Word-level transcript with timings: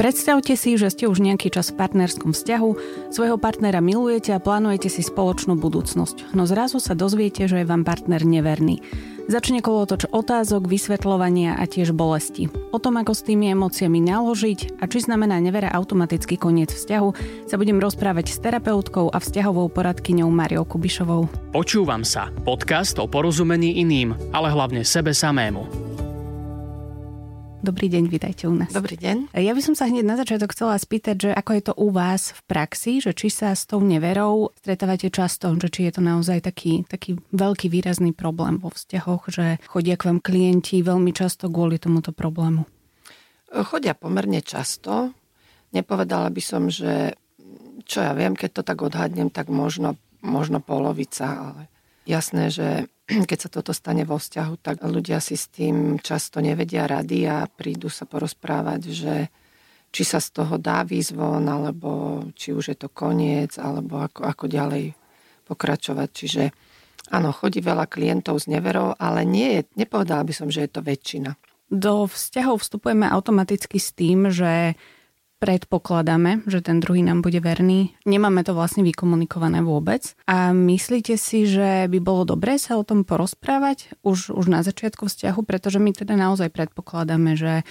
Predstavte 0.00 0.56
si, 0.56 0.80
že 0.80 0.88
ste 0.88 1.04
už 1.12 1.20
nejaký 1.20 1.52
čas 1.52 1.68
v 1.68 1.84
partnerskom 1.84 2.32
vzťahu, 2.32 2.70
svojho 3.12 3.36
partnera 3.36 3.84
milujete 3.84 4.32
a 4.32 4.40
plánujete 4.40 4.88
si 4.88 5.04
spoločnú 5.04 5.60
budúcnosť, 5.60 6.32
no 6.32 6.48
zrazu 6.48 6.80
sa 6.80 6.96
dozviete, 6.96 7.44
že 7.44 7.60
je 7.60 7.68
vám 7.68 7.84
partner 7.84 8.24
neverný. 8.24 8.80
Začne 9.28 9.60
kolotoč 9.60 10.08
otázok, 10.08 10.72
vysvetľovania 10.72 11.60
a 11.60 11.68
tiež 11.68 11.92
bolesti. 11.92 12.48
O 12.72 12.80
tom, 12.80 12.96
ako 12.96 13.12
s 13.12 13.28
tými 13.28 13.52
emóciami 13.52 14.00
naložiť 14.00 14.80
a 14.80 14.88
či 14.88 15.04
znamená 15.04 15.36
nevera 15.36 15.68
automaticky 15.68 16.40
koniec 16.40 16.72
vzťahu, 16.72 17.08
sa 17.44 17.60
budem 17.60 17.76
rozprávať 17.76 18.32
s 18.32 18.40
terapeutkou 18.40 19.12
a 19.12 19.20
vzťahovou 19.20 19.68
poradkyňou 19.68 20.32
Mariou 20.32 20.64
Kubišovou. 20.64 21.52
Počúvam 21.52 22.08
sa. 22.08 22.32
Podcast 22.48 22.96
o 22.96 23.04
porozumení 23.04 23.84
iným, 23.84 24.16
ale 24.32 24.48
hlavne 24.48 24.80
sebe 24.80 25.12
samému. 25.12 25.89
Dobrý 27.60 27.92
deň, 27.92 28.08
vítajte 28.08 28.48
u 28.48 28.56
nás. 28.56 28.72
Dobrý 28.72 28.96
deň. 28.96 29.36
Ja 29.36 29.52
by 29.52 29.60
som 29.60 29.76
sa 29.76 29.84
hneď 29.84 30.00
na 30.08 30.16
začiatok 30.16 30.56
chcela 30.56 30.80
spýtať, 30.80 31.16
že 31.28 31.30
ako 31.36 31.50
je 31.52 31.62
to 31.68 31.72
u 31.76 31.92
vás 31.92 32.32
v 32.32 32.40
praxi, 32.48 33.04
že 33.04 33.12
či 33.12 33.28
sa 33.28 33.52
s 33.52 33.68
tou 33.68 33.84
neverou 33.84 34.56
stretávate 34.56 35.12
často, 35.12 35.52
že 35.60 35.68
či 35.68 35.84
je 35.84 35.92
to 35.92 36.00
naozaj 36.00 36.40
taký, 36.40 36.88
taký 36.88 37.20
veľký 37.36 37.68
výrazný 37.68 38.16
problém 38.16 38.56
vo 38.56 38.72
vzťahoch, 38.72 39.28
že 39.28 39.60
chodia 39.68 40.00
k 40.00 40.08
vám 40.08 40.24
klienti 40.24 40.80
veľmi 40.80 41.12
často 41.12 41.52
kvôli 41.52 41.76
tomuto 41.76 42.16
problému. 42.16 42.64
Chodia 43.52 43.92
pomerne 43.92 44.40
často. 44.40 45.12
Nepovedala 45.76 46.32
by 46.32 46.40
som, 46.40 46.72
že 46.72 47.12
čo 47.84 48.00
ja 48.00 48.16
viem, 48.16 48.40
keď 48.40 48.50
to 48.56 48.62
tak 48.64 48.80
odhadnem, 48.80 49.28
tak 49.28 49.52
možno, 49.52 50.00
možno 50.24 50.64
polovica, 50.64 51.52
ale 51.52 51.68
jasné, 52.08 52.48
že 52.48 52.88
keď 53.28 53.38
sa 53.38 53.50
toto 53.50 53.74
stane 53.74 54.06
vo 54.06 54.16
vzťahu, 54.16 54.54
tak 54.62 54.76
ľudia 54.86 55.18
si 55.18 55.34
s 55.34 55.50
tým 55.50 55.98
často 55.98 56.38
nevedia 56.38 56.86
rady 56.86 57.26
a 57.26 57.50
prídu 57.50 57.90
sa 57.90 58.06
porozprávať, 58.06 58.80
že 58.90 59.14
či 59.90 60.02
sa 60.06 60.22
z 60.22 60.30
toho 60.30 60.54
dá 60.56 60.86
výzvon, 60.86 61.42
alebo 61.50 62.22
či 62.38 62.54
už 62.54 62.74
je 62.74 62.76
to 62.78 62.88
koniec, 62.88 63.58
alebo 63.58 64.06
ako, 64.06 64.22
ako 64.22 64.44
ďalej 64.46 64.94
pokračovať. 65.50 66.08
Čiže 66.14 66.42
áno, 67.10 67.34
chodí 67.34 67.58
veľa 67.58 67.90
klientov 67.90 68.38
s 68.38 68.46
neverou, 68.46 68.94
ale 68.94 69.26
nie 69.26 69.58
je, 69.58 69.60
nepovedala 69.74 70.22
by 70.22 70.30
som, 70.30 70.46
že 70.46 70.62
je 70.62 70.70
to 70.70 70.80
väčšina. 70.86 71.34
Do 71.70 72.06
vzťahov 72.06 72.62
vstupujeme 72.62 73.06
automaticky 73.06 73.78
s 73.78 73.90
tým, 73.94 74.30
že 74.30 74.78
predpokladáme, 75.40 76.44
že 76.44 76.60
ten 76.60 76.84
druhý 76.84 77.00
nám 77.00 77.24
bude 77.24 77.40
verný. 77.40 77.96
Nemáme 78.04 78.44
to 78.44 78.52
vlastne 78.52 78.84
vykomunikované 78.84 79.64
vôbec. 79.64 80.12
A 80.28 80.52
myslíte 80.52 81.16
si, 81.16 81.48
že 81.48 81.88
by 81.88 81.98
bolo 81.98 82.28
dobré 82.28 82.60
sa 82.60 82.76
o 82.76 82.84
tom 82.84 83.08
porozprávať 83.08 83.96
už, 84.04 84.36
už 84.36 84.46
na 84.52 84.60
začiatku 84.60 85.08
vzťahu, 85.08 85.40
pretože 85.48 85.80
my 85.80 85.96
teda 85.96 86.14
naozaj 86.14 86.52
predpokladáme, 86.52 87.40
že 87.40 87.64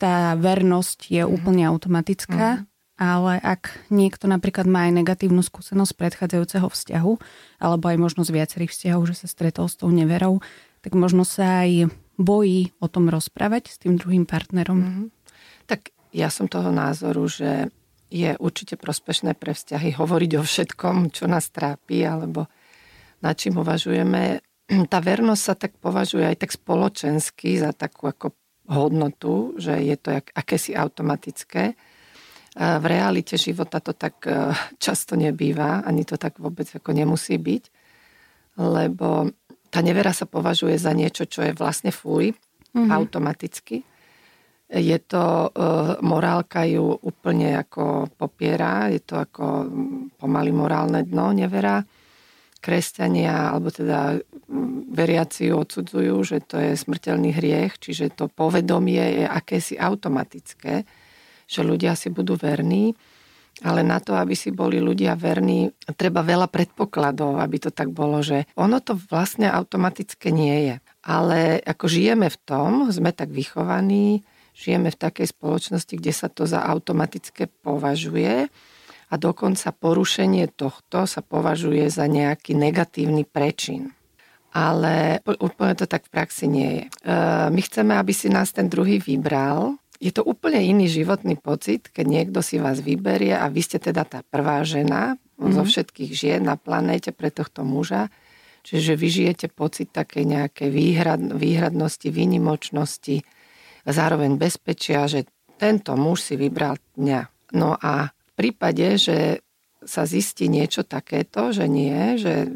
tá 0.00 0.32
vernosť 0.40 1.12
je 1.12 1.22
mm. 1.22 1.28
úplne 1.28 1.68
automatická, 1.68 2.64
mm. 2.64 2.66
ale 2.96 3.36
ak 3.36 3.92
niekto 3.92 4.24
napríklad 4.24 4.64
má 4.64 4.88
aj 4.88 5.04
negatívnu 5.04 5.44
skúsenosť 5.44 5.92
predchádzajúceho 5.92 6.72
vzťahu, 6.72 7.12
alebo 7.60 7.84
aj 7.84 7.96
možno 8.00 8.24
z 8.24 8.32
viacerých 8.32 8.72
vzťahov, 8.72 9.04
že 9.12 9.20
sa 9.20 9.26
stretol 9.28 9.68
s 9.68 9.76
tou 9.76 9.92
neverou, 9.92 10.40
tak 10.80 10.96
možno 10.96 11.28
sa 11.28 11.68
aj 11.68 11.92
bojí 12.16 12.72
o 12.80 12.88
tom 12.88 13.12
rozprávať 13.12 13.68
s 13.68 13.76
tým 13.76 14.00
druhým 14.00 14.24
partnerom. 14.24 14.80
Mm. 14.80 15.06
Tak 15.68 15.92
ja 16.10 16.28
som 16.30 16.50
toho 16.50 16.74
názoru, 16.74 17.26
že 17.30 17.70
je 18.10 18.34
určite 18.42 18.74
prospešné 18.74 19.38
pre 19.38 19.54
vzťahy 19.54 19.94
hovoriť 19.94 20.32
o 20.38 20.42
všetkom, 20.42 21.14
čo 21.14 21.30
nás 21.30 21.46
trápi, 21.54 22.02
alebo 22.02 22.50
na 23.22 23.32
čím 23.38 23.62
uvažujeme. 23.62 24.42
Tá 24.90 24.98
vernosť 24.98 25.42
sa 25.42 25.54
tak 25.54 25.78
považuje 25.78 26.26
aj 26.26 26.36
tak 26.42 26.50
spoločensky 26.50 27.62
za 27.62 27.70
takú 27.70 28.10
ako 28.10 28.34
hodnotu, 28.70 29.54
že 29.58 29.78
je 29.78 29.96
to 29.98 30.08
jak, 30.14 30.26
akési 30.34 30.74
automatické. 30.74 31.74
V 32.54 32.84
realite 32.86 33.38
života 33.38 33.78
to 33.78 33.94
tak 33.94 34.26
e, 34.26 34.50
často 34.82 35.14
nebýva, 35.14 35.86
ani 35.86 36.02
to 36.02 36.18
tak 36.18 36.34
vôbec 36.42 36.66
ako 36.66 36.90
nemusí 36.90 37.38
byť, 37.38 37.64
lebo 38.58 39.30
tá 39.70 39.78
nevera 39.86 40.10
sa 40.10 40.26
považuje 40.26 40.74
za 40.74 40.90
niečo, 40.90 41.30
čo 41.30 41.46
je 41.46 41.54
vlastne 41.54 41.94
fuj, 41.94 42.34
mm-hmm. 42.74 42.90
automaticky 42.90 43.86
je 44.70 44.98
to, 45.02 45.50
e, 45.50 45.68
morálka 45.98 46.62
ju 46.62 46.94
úplne 47.02 47.58
ako 47.58 48.06
popiera, 48.14 48.86
je 48.86 49.02
to 49.02 49.18
ako 49.18 49.66
pomaly 50.14 50.54
morálne 50.54 51.02
dno, 51.02 51.34
nevera. 51.34 51.82
Kresťania, 52.60 53.56
alebo 53.56 53.72
teda 53.72 54.20
veriaci 54.92 55.48
ju 55.48 55.64
odsudzujú, 55.64 56.16
že 56.22 56.44
to 56.44 56.60
je 56.60 56.76
smrteľný 56.76 57.32
hriech, 57.32 57.80
čiže 57.80 58.12
to 58.12 58.28
povedomie 58.28 59.24
je 59.24 59.24
akési 59.24 59.80
automatické, 59.80 60.84
že 61.48 61.60
ľudia 61.64 61.96
si 61.96 62.12
budú 62.12 62.36
verní, 62.36 62.92
ale 63.64 63.80
na 63.80 63.96
to, 63.96 64.12
aby 64.12 64.36
si 64.36 64.52
boli 64.52 64.76
ľudia 64.76 65.16
verní, 65.16 65.72
treba 65.96 66.20
veľa 66.20 66.52
predpokladov, 66.52 67.40
aby 67.40 67.56
to 67.64 67.72
tak 67.72 67.96
bolo, 67.96 68.20
že 68.20 68.44
ono 68.60 68.76
to 68.84 68.92
vlastne 69.08 69.48
automatické 69.48 70.28
nie 70.28 70.68
je. 70.68 70.76
Ale 71.00 71.64
ako 71.64 71.88
žijeme 71.88 72.28
v 72.28 72.38
tom, 72.44 72.92
sme 72.92 73.16
tak 73.16 73.32
vychovaní, 73.32 74.20
žijeme 74.54 74.92
v 74.92 75.00
takej 75.00 75.32
spoločnosti, 75.32 75.94
kde 75.96 76.12
sa 76.12 76.28
to 76.28 76.44
za 76.44 76.62
automatické 76.64 77.48
považuje 77.48 78.50
a 79.10 79.14
dokonca 79.18 79.74
porušenie 79.74 80.46
tohto 80.54 81.04
sa 81.04 81.20
považuje 81.20 81.90
za 81.90 82.06
nejaký 82.06 82.54
negatívny 82.54 83.26
prečin. 83.26 83.90
Ale 84.50 85.22
úplne 85.26 85.78
to 85.78 85.86
tak 85.86 86.10
v 86.10 86.14
praxi 86.14 86.46
nie 86.50 86.70
je. 86.82 86.84
E, 86.86 86.90
my 87.54 87.60
chceme, 87.62 87.94
aby 87.94 88.10
si 88.10 88.26
nás 88.26 88.50
ten 88.50 88.66
druhý 88.66 88.98
vybral. 88.98 89.78
Je 90.02 90.10
to 90.10 90.26
úplne 90.26 90.58
iný 90.58 90.90
životný 90.90 91.38
pocit, 91.38 91.86
keď 91.90 92.06
niekto 92.06 92.38
si 92.42 92.58
vás 92.58 92.82
vyberie 92.82 93.34
a 93.34 93.46
vy 93.46 93.62
ste 93.62 93.78
teda 93.78 94.02
tá 94.02 94.26
prvá 94.26 94.66
žena 94.66 95.14
mm-hmm. 95.14 95.54
zo 95.54 95.62
všetkých 95.62 96.10
žien 96.10 96.40
na 96.42 96.58
planéte 96.58 97.14
pre 97.14 97.30
tohto 97.30 97.62
muža. 97.62 98.10
Čiže 98.66 98.98
vy 98.98 99.08
žijete 99.08 99.46
pocit 99.48 99.94
takej 99.94 100.26
nejakej 100.26 100.68
výhrad, 100.70 101.20
výhradnosti, 101.34 102.10
výnimočnosti, 102.10 103.22
zároveň 103.86 104.36
bezpečia, 104.36 105.08
že 105.08 105.28
tento 105.60 105.92
muž 105.96 106.24
si 106.24 106.34
vybral 106.40 106.80
mňa. 106.96 107.20
No 107.56 107.76
a 107.76 108.08
v 108.08 108.32
prípade, 108.32 108.96
že 108.96 109.44
sa 109.80 110.04
zistí 110.04 110.48
niečo 110.52 110.84
takéto, 110.84 111.52
že 111.56 111.64
nie, 111.64 112.20
že 112.20 112.48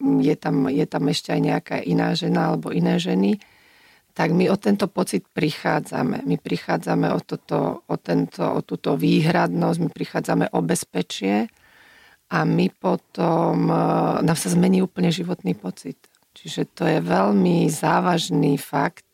je 0.00 0.34
tam, 0.36 0.72
je 0.72 0.86
tam 0.88 1.04
ešte 1.12 1.36
aj 1.36 1.40
nejaká 1.40 1.76
iná 1.84 2.16
žena 2.16 2.52
alebo 2.52 2.72
iné 2.72 2.96
ženy, 2.96 3.36
tak 4.16 4.32
my 4.32 4.48
o 4.48 4.56
tento 4.56 4.88
pocit 4.88 5.28
prichádzame. 5.28 6.24
My 6.24 6.36
prichádzame 6.40 7.12
o, 7.12 7.20
toto, 7.20 7.84
o, 7.84 7.96
tento, 8.00 8.48
o 8.48 8.64
túto 8.64 8.96
výhradnosť, 8.96 9.78
my 9.84 9.90
prichádzame 9.92 10.46
o 10.56 10.60
bezpečie 10.64 11.52
a 12.32 12.38
my 12.48 12.72
potom, 12.72 13.68
e, 13.68 13.76
nám 14.24 14.38
sa 14.40 14.48
zmení 14.48 14.80
úplne 14.80 15.12
životný 15.12 15.52
pocit. 15.52 16.00
Čiže 16.32 16.62
to 16.72 16.88
je 16.88 17.04
veľmi 17.04 17.68
závažný 17.68 18.56
fakt, 18.56 19.05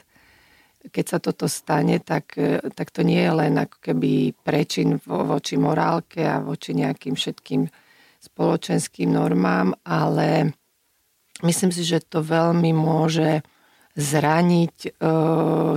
keď 0.91 1.04
sa 1.06 1.19
toto 1.22 1.47
stane, 1.47 2.03
tak, 2.03 2.34
e, 2.34 2.59
tak 2.75 2.91
to 2.91 3.06
nie 3.06 3.22
je 3.22 3.32
len 3.32 3.54
ako 3.54 3.78
keby 3.78 4.34
prečin 4.43 4.98
vo, 5.06 5.38
voči 5.38 5.54
morálke 5.54 6.26
a 6.26 6.43
voči 6.43 6.75
nejakým 6.75 7.15
všetkým 7.15 7.70
spoločenským 8.22 9.10
normám, 9.10 9.75
ale 9.87 10.54
myslím 11.47 11.70
si, 11.70 11.87
že 11.87 12.03
to 12.03 12.22
veľmi 12.22 12.75
môže 12.75 13.47
zraniť 13.93 14.76
e, 14.88 14.91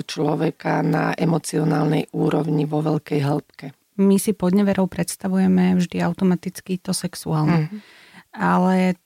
človeka 0.08 0.74
na 0.82 1.12
emocionálnej 1.14 2.10
úrovni 2.16 2.64
vo 2.64 2.80
veľkej 2.80 3.20
hĺbke. 3.22 3.68
My 3.96 4.20
si 4.20 4.36
pod 4.36 4.52
neverou 4.56 4.88
predstavujeme 4.88 5.76
vždy 5.80 6.04
automaticky 6.04 6.80
to 6.80 6.92
sexuálne. 6.92 7.68
Mm-hmm. 7.68 7.80
Ale 8.36 9.00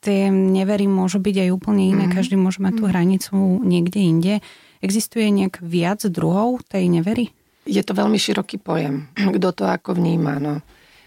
tie 0.00 0.30
nevery 0.30 0.86
môžu 0.86 1.18
byť 1.18 1.36
aj 1.46 1.48
úplne 1.50 1.82
iné. 1.90 2.04
Mm-hmm. 2.06 2.18
Každý 2.18 2.36
môže 2.38 2.62
mať 2.62 2.78
tú 2.78 2.84
mhm. 2.86 2.90
hranicu 2.90 3.34
niekde 3.62 4.00
inde. 4.00 4.34
Existuje 4.78 5.26
nejak 5.34 5.58
viac 5.58 6.06
druhov 6.06 6.62
tej 6.70 6.86
nevery? 6.86 7.34
Je 7.68 7.82
to 7.84 7.92
veľmi 7.92 8.16
široký 8.16 8.62
pojem. 8.62 9.10
Kto 9.36 9.50
to 9.52 9.64
ako 9.66 9.98
vníma? 9.98 10.38
No. 10.38 10.54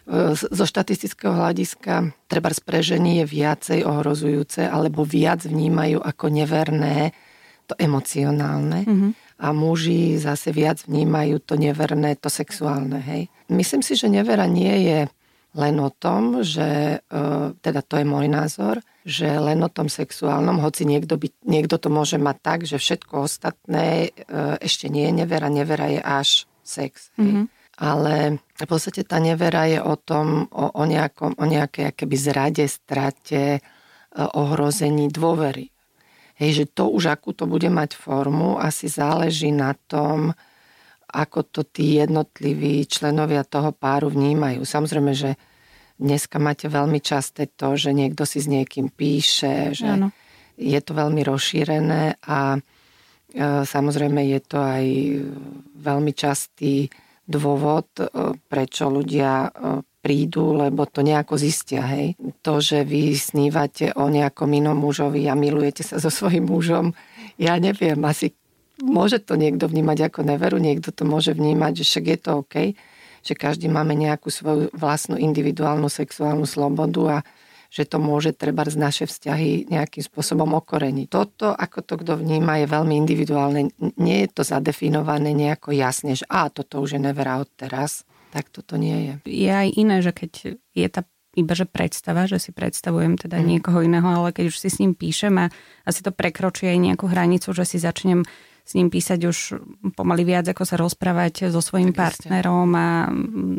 E, 0.06 0.36
zo 0.36 0.66
štatistického 0.68 1.32
hľadiska 1.32 2.12
treba 2.28 2.52
pre 2.52 2.84
ženy 2.84 3.24
je 3.24 3.26
viacej 3.26 3.80
ohrozujúce 3.88 4.68
alebo 4.68 5.08
viac 5.08 5.48
vnímajú 5.48 6.04
ako 6.04 6.26
neverné 6.28 7.16
to 7.72 7.74
emocionálne 7.80 8.84
mm-hmm. 8.84 9.12
a 9.40 9.48
muži 9.56 10.20
zase 10.20 10.52
viac 10.52 10.84
vnímajú 10.84 11.40
to 11.40 11.56
neverné, 11.56 12.20
to 12.20 12.28
sexuálne. 12.28 13.00
Hej. 13.00 13.32
Myslím 13.48 13.80
si, 13.80 13.96
že 13.96 14.12
nevera 14.12 14.44
nie 14.52 14.76
je 14.84 15.00
len 15.52 15.76
o 15.84 15.92
tom, 15.92 16.48
že, 16.48 17.04
e, 17.04 17.24
teda 17.60 17.82
to 17.84 18.00
je 18.00 18.06
môj 18.08 18.32
názor, 18.32 18.80
že 19.04 19.28
len 19.28 19.60
o 19.60 19.70
tom 19.70 19.92
sexuálnom, 19.92 20.64
hoci 20.64 20.88
niekto, 20.88 21.20
by, 21.20 21.28
niekto 21.44 21.76
to 21.76 21.92
môže 21.92 22.16
mať 22.16 22.38
tak, 22.40 22.60
že 22.64 22.80
všetko 22.80 23.28
ostatné 23.28 24.10
e, 24.16 24.30
ešte 24.64 24.88
nie 24.88 25.12
je 25.12 25.14
nevera, 25.24 25.52
nevera 25.52 25.92
je 25.92 26.00
až 26.00 26.30
sex. 26.64 27.12
Mm-hmm. 27.20 27.46
Ale 27.82 28.40
v 28.40 28.66
podstate 28.70 29.04
tá 29.04 29.18
nevera 29.18 29.66
je 29.68 29.82
o 29.82 29.98
tom, 30.00 30.48
o, 30.54 30.66
o, 30.72 30.84
nejakom, 30.88 31.36
o 31.36 31.46
nejakej 31.50 31.92
akéby 31.92 32.16
zrade, 32.16 32.66
strate, 32.72 33.58
e, 33.58 33.62
ohrození 34.16 35.12
dôvery. 35.12 35.68
Hej, 36.40 36.64
že 36.64 36.66
to 36.72 36.90
už 36.90 37.12
akú 37.12 37.36
to 37.36 37.44
bude 37.44 37.68
mať 37.68 37.94
formu, 38.00 38.56
asi 38.56 38.88
záleží 38.88 39.52
na 39.52 39.76
tom, 39.76 40.32
ako 41.12 41.44
to 41.44 41.62
tí 41.68 42.00
jednotliví 42.00 42.88
členovia 42.88 43.44
toho 43.44 43.76
páru 43.76 44.08
vnímajú. 44.08 44.64
Samozrejme, 44.64 45.12
že 45.12 45.36
dneska 46.02 46.42
máte 46.42 46.66
veľmi 46.72 46.98
časté 47.04 47.46
to, 47.52 47.78
že 47.78 47.94
niekto 47.94 48.26
si 48.26 48.42
s 48.42 48.48
niekým 48.50 48.90
píše, 48.90 49.78
že 49.78 49.86
ano. 49.86 50.10
je 50.58 50.80
to 50.82 50.98
veľmi 50.98 51.22
rozšírené 51.22 52.18
a 52.26 52.58
e, 52.58 52.60
samozrejme 53.62 54.26
je 54.34 54.40
to 54.42 54.58
aj 54.58 54.86
veľmi 55.78 56.12
častý 56.18 56.90
dôvod, 57.30 57.88
e, 58.02 58.10
prečo 58.50 58.90
ľudia 58.90 59.46
e, 59.46 59.50
prídu, 60.02 60.58
lebo 60.58 60.90
to 60.90 61.06
nejako 61.06 61.38
zistia. 61.38 61.86
Hej. 61.86 62.18
To, 62.42 62.58
že 62.58 62.82
vy 62.82 63.14
snívate 63.14 63.94
o 63.94 64.10
nejakom 64.10 64.50
inom 64.50 64.82
mužovi 64.82 65.30
a 65.30 65.38
milujete 65.38 65.86
sa 65.86 66.02
so 66.02 66.10
svojím 66.10 66.50
mužom, 66.50 66.98
ja 67.38 67.62
neviem, 67.62 68.02
asi 68.02 68.34
môže 68.82 69.22
to 69.22 69.38
niekto 69.38 69.70
vnímať 69.70 70.12
ako 70.12 70.26
neveru, 70.26 70.58
niekto 70.58 70.92
to 70.92 71.06
môže 71.06 71.32
vnímať, 71.38 71.82
že 71.82 71.86
však 71.88 72.06
je 72.06 72.18
to 72.18 72.30
OK, 72.42 72.56
že 73.22 73.34
každý 73.38 73.70
máme 73.70 73.94
nejakú 73.94 74.34
svoju 74.34 74.74
vlastnú 74.74 75.16
individuálnu 75.16 75.88
sexuálnu 75.88 76.50
slobodu 76.50 77.02
a 77.08 77.18
že 77.72 77.88
to 77.88 78.04
môže 78.04 78.36
treba 78.36 78.68
z 78.68 78.76
naše 78.76 79.06
vzťahy 79.08 79.72
nejakým 79.72 80.04
spôsobom 80.04 80.52
okoreniť. 80.60 81.08
Toto, 81.08 81.56
ako 81.56 81.80
to 81.88 81.94
kto 82.04 82.20
vníma, 82.20 82.60
je 82.60 82.68
veľmi 82.68 83.00
individuálne. 83.00 83.72
Nie 83.96 84.28
je 84.28 84.30
to 84.36 84.44
zadefinované 84.44 85.32
nejako 85.32 85.72
jasne, 85.72 86.20
že 86.20 86.28
a 86.28 86.52
toto 86.52 86.84
už 86.84 87.00
je 87.00 87.02
nevera 87.02 87.40
od 87.40 87.48
teraz. 87.56 88.04
Tak 88.36 88.52
toto 88.52 88.76
nie 88.76 89.08
je. 89.08 89.14
Je 89.24 89.52
aj 89.52 89.70
iné, 89.80 90.04
že 90.04 90.12
keď 90.12 90.32
je 90.76 90.88
tá 90.92 91.08
iba 91.32 91.56
že 91.56 91.64
predstava, 91.64 92.28
že 92.28 92.44
si 92.44 92.52
predstavujem 92.52 93.16
teda 93.16 93.40
mm. 93.40 93.46
niekoho 93.48 93.80
iného, 93.80 94.04
ale 94.04 94.36
keď 94.36 94.52
už 94.52 94.58
si 94.60 94.68
s 94.68 94.84
ním 94.84 94.92
píšem 94.92 95.32
a 95.40 95.48
asi 95.88 96.04
to 96.04 96.12
prekročí 96.12 96.68
aj 96.68 96.76
nejakú 96.76 97.08
hranicu, 97.08 97.56
že 97.56 97.64
si 97.64 97.80
začnem 97.80 98.28
s 98.62 98.72
ním 98.78 98.94
písať 98.94 99.20
už 99.28 99.38
pomaly 99.98 100.24
viac, 100.24 100.48
ako 100.48 100.64
sa 100.64 100.76
rozprávať 100.80 101.52
so 101.52 101.60
svojím 101.60 101.92
tak 101.92 102.14
partnerom 102.14 102.70
a 102.78 103.10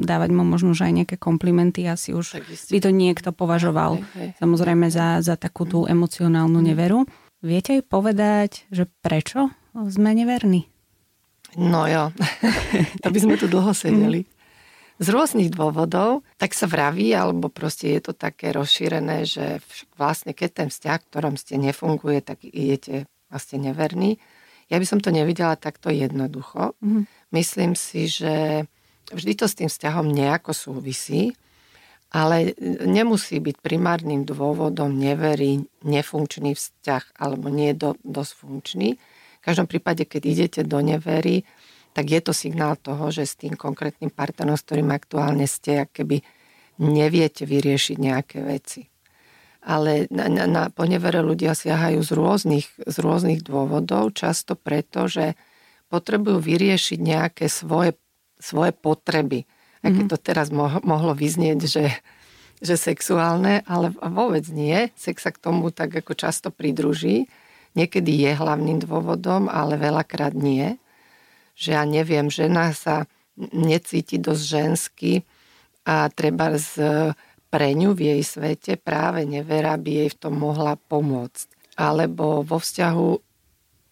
dávať 0.02 0.30
mu 0.32 0.46
možno 0.46 0.72
že 0.72 0.88
aj 0.88 0.94
nejaké 1.04 1.16
komplimenty. 1.20 1.84
Asi 1.84 2.14
už 2.16 2.40
by 2.72 2.78
to 2.80 2.90
niekto 2.94 3.30
považoval 3.34 4.00
hej, 4.00 4.06
hej. 4.16 4.28
samozrejme 4.40 4.88
za, 4.88 5.20
za 5.20 5.34
takú 5.36 5.68
tú 5.68 5.84
emocionálnu 5.84 6.58
mm. 6.62 6.66
neveru. 6.66 7.04
Viete 7.42 7.82
aj 7.82 7.82
povedať, 7.90 8.50
že 8.70 8.86
prečo 9.02 9.50
sme 9.74 10.14
neverní? 10.14 10.70
No 11.58 11.84
jo, 11.84 12.14
to 13.02 13.08
by 13.12 13.18
sme 13.18 13.34
tu 13.36 13.50
dlho 13.50 13.76
sedeli. 13.76 14.24
Z 15.02 15.10
rôznych 15.10 15.50
dôvodov, 15.50 16.22
tak 16.38 16.54
sa 16.54 16.70
vraví, 16.70 17.10
alebo 17.10 17.50
proste 17.50 17.98
je 17.98 18.00
to 18.06 18.12
také 18.14 18.54
rozšírené, 18.54 19.26
že 19.26 19.58
vlastne 19.98 20.30
keď 20.30 20.50
ten 20.52 20.68
vzťah, 20.70 20.98
v 21.02 21.08
ktorom 21.10 21.34
ste 21.34 21.58
nefunguje, 21.58 22.22
tak 22.22 22.46
idete 22.46 23.10
a 23.32 23.36
ste 23.40 23.58
neverní. 23.58 24.22
Ja 24.72 24.80
by 24.80 24.86
som 24.88 25.04
to 25.04 25.12
nevidela 25.12 25.52
takto 25.60 25.92
jednoducho. 25.92 26.72
Mm-hmm. 26.80 27.04
Myslím 27.36 27.76
si, 27.76 28.08
že 28.08 28.64
vždy 29.12 29.32
to 29.36 29.44
s 29.44 29.58
tým 29.60 29.68
vzťahom 29.68 30.08
nejako 30.08 30.56
súvisí, 30.56 31.36
ale 32.08 32.56
nemusí 32.88 33.36
byť 33.36 33.60
primárnym 33.60 34.24
dôvodom 34.24 34.96
neverí 34.96 35.68
nefunkčný 35.84 36.56
vzťah 36.56 37.20
alebo 37.20 37.52
nie 37.52 37.76
do, 37.76 38.00
dosť 38.00 38.32
funkčný. 38.32 38.88
V 38.96 39.42
každom 39.44 39.68
prípade, 39.68 40.08
keď 40.08 40.22
idete 40.24 40.60
do 40.64 40.80
nevery, 40.80 41.44
tak 41.92 42.08
je 42.08 42.20
to 42.24 42.32
signál 42.32 42.80
toho, 42.80 43.12
že 43.12 43.28
s 43.28 43.36
tým 43.36 43.52
konkrétnym 43.52 44.08
partnerom, 44.08 44.56
s 44.56 44.64
ktorým 44.64 44.88
aktuálne 44.88 45.44
ste, 45.44 45.84
keby 45.84 46.24
neviete 46.80 47.44
vyriešiť 47.44 47.96
nejaké 48.00 48.40
veci 48.40 48.91
ale 49.62 50.10
na, 50.10 50.26
na, 50.26 50.44
na 50.50 50.62
ponevere 50.74 51.22
ľudia 51.22 51.54
siahajú 51.54 52.02
z 52.02 52.10
rôznych, 52.12 52.66
z 52.82 52.96
rôznych 52.98 53.46
dôvodov, 53.46 54.10
často 54.12 54.58
preto, 54.58 55.06
že 55.06 55.38
potrebujú 55.86 56.42
vyriešiť 56.42 56.98
nejaké 56.98 57.46
svoje, 57.46 57.94
svoje 58.42 58.74
potreby. 58.74 59.46
Mm-hmm. 59.82 60.06
Mhm. 60.06 60.10
to 60.10 60.16
teraz 60.18 60.50
mohlo 60.54 61.10
vyznieť, 61.14 61.58
že, 61.66 61.86
že 62.62 62.74
sexuálne, 62.78 63.66
ale 63.66 63.90
vôbec 63.94 64.46
nie. 64.50 64.90
Sex 64.94 65.26
sa 65.26 65.34
k 65.34 65.42
tomu 65.42 65.70
tak 65.74 65.94
ako 65.94 66.14
často 66.14 66.50
pridruží. 66.54 67.26
Niekedy 67.74 68.14
je 68.14 68.30
hlavným 68.36 68.78
dôvodom, 68.82 69.50
ale 69.50 69.74
veľakrát 69.78 70.34
nie. 70.38 70.78
Že 71.58 71.68
ja 71.74 71.82
neviem, 71.82 72.30
žena 72.30 72.70
sa 72.74 73.10
necíti 73.50 74.20
dosť 74.20 74.42
žensky 74.44 75.12
a 75.82 76.06
treba 76.14 76.54
z 76.54 76.78
pre 77.52 77.76
ňu 77.76 77.92
v 77.92 78.16
jej 78.16 78.22
svete 78.24 78.80
práve 78.80 79.28
nevera 79.28 79.76
by 79.76 79.90
jej 80.00 80.08
v 80.08 80.16
tom 80.16 80.40
mohla 80.40 80.80
pomôcť. 80.80 81.76
Alebo 81.76 82.40
vo 82.40 82.56
vzťahu, 82.56 83.10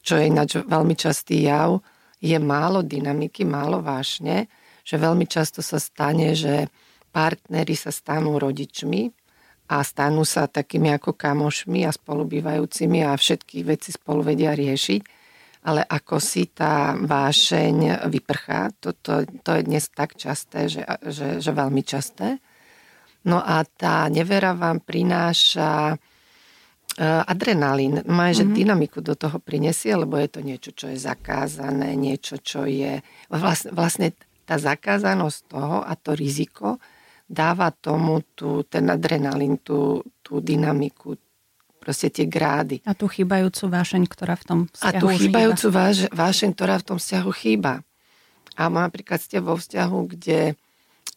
čo 0.00 0.12
je 0.16 0.24
ináč 0.24 0.56
veľmi 0.64 0.96
častý 0.96 1.44
jav, 1.44 1.84
je 2.24 2.36
málo 2.40 2.80
dynamiky, 2.80 3.44
málo 3.44 3.84
vášne, 3.84 4.48
že 4.80 4.96
veľmi 4.96 5.28
často 5.28 5.60
sa 5.60 5.76
stane, 5.76 6.32
že 6.32 6.72
partnery 7.12 7.76
sa 7.76 7.92
stanú 7.92 8.40
rodičmi 8.40 9.12
a 9.68 9.84
stanú 9.84 10.24
sa 10.24 10.48
takými 10.48 10.96
ako 10.96 11.12
kamošmi 11.12 11.84
a 11.84 11.92
spolubývajúcimi 11.92 13.04
a 13.04 13.12
všetky 13.12 13.60
veci 13.60 13.92
spolu 13.92 14.24
vedia 14.24 14.56
riešiť, 14.56 15.02
ale 15.68 15.84
ako 15.84 16.16
si 16.16 16.48
tá 16.48 16.96
vášeň 16.96 18.08
vyprchá, 18.08 18.72
to, 18.80 18.96
to, 18.96 19.28
to 19.44 19.50
je 19.60 19.62
dnes 19.68 19.84
tak 19.92 20.16
časté, 20.16 20.72
že, 20.72 20.82
že, 21.04 21.44
že 21.44 21.50
veľmi 21.52 21.84
časté. 21.84 22.40
No 23.26 23.40
a 23.40 23.64
tá 23.64 24.08
nevera 24.08 24.56
vám 24.56 24.80
prináša 24.80 25.92
e, 25.92 25.96
adrenalín, 27.04 28.00
má, 28.08 28.32
že 28.32 28.48
mm-hmm. 28.48 28.56
dynamiku 28.56 28.98
do 29.04 29.12
toho 29.12 29.36
prinesie, 29.36 29.92
lebo 29.92 30.16
je 30.16 30.28
to 30.32 30.40
niečo, 30.40 30.70
čo 30.72 30.88
je 30.88 30.96
zakázané, 30.96 31.92
niečo, 31.96 32.40
čo 32.40 32.64
je... 32.64 33.04
Vlastne, 33.28 33.76
vlastne 33.76 34.16
tá 34.48 34.56
zakázanosť 34.56 35.38
toho 35.52 35.84
a 35.84 35.92
to 35.94 36.16
riziko 36.16 36.80
dáva 37.30 37.70
tomu 37.70 38.26
tú, 38.34 38.66
ten 38.66 38.90
adrenalín, 38.90 39.62
tú, 39.62 40.02
tú 40.18 40.42
dynamiku, 40.42 41.14
proste 41.78 42.10
tie 42.10 42.26
grády. 42.26 42.82
A 42.82 42.98
tú 42.98 43.06
chýbajúcu 43.06 43.70
vášeň, 43.70 44.02
ktorá 44.10 44.34
v 44.34 44.44
tom 44.44 44.60
vzťahu 44.66 44.90
A 44.90 44.98
tú 44.98 45.06
chýbajúcu 45.14 45.66
váš, 45.70 45.96
vášeň, 46.10 46.50
ktorá 46.58 46.82
v 46.82 46.86
tom 46.90 46.98
vzťahu 46.98 47.30
chýba. 47.30 47.86
A 48.58 48.66
napríklad 48.66 49.22
ste 49.22 49.38
vo 49.38 49.54
vzťahu, 49.54 49.98
kde 50.10 50.58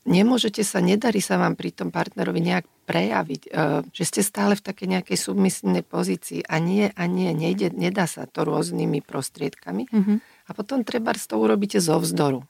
nemôžete 0.03 0.63
sa, 0.67 0.83
nedarí 0.83 1.23
sa 1.23 1.39
vám 1.39 1.55
pri 1.55 1.71
tom 1.71 1.89
partnerovi 1.89 2.43
nejak 2.43 2.65
prejaviť, 2.83 3.41
e, 3.47 3.49
že 3.95 4.03
ste 4.03 4.21
stále 4.21 4.59
v 4.59 4.65
takej 4.65 4.87
nejakej 4.99 5.17
submisívnej 5.17 5.83
pozícii 5.83 6.43
a 6.43 6.59
nie, 6.59 6.91
a 6.91 7.03
nie, 7.07 7.31
nejde, 7.31 7.71
nedá 7.71 8.03
sa 8.07 8.27
to 8.27 8.43
rôznymi 8.43 8.99
prostriedkami. 9.03 9.87
Mm-hmm. 9.87 10.17
A 10.21 10.49
potom 10.51 10.83
treba 10.83 11.15
z 11.15 11.31
toho 11.31 11.47
urobíte 11.47 11.79
zo 11.79 11.95
vzdoru. 11.99 12.43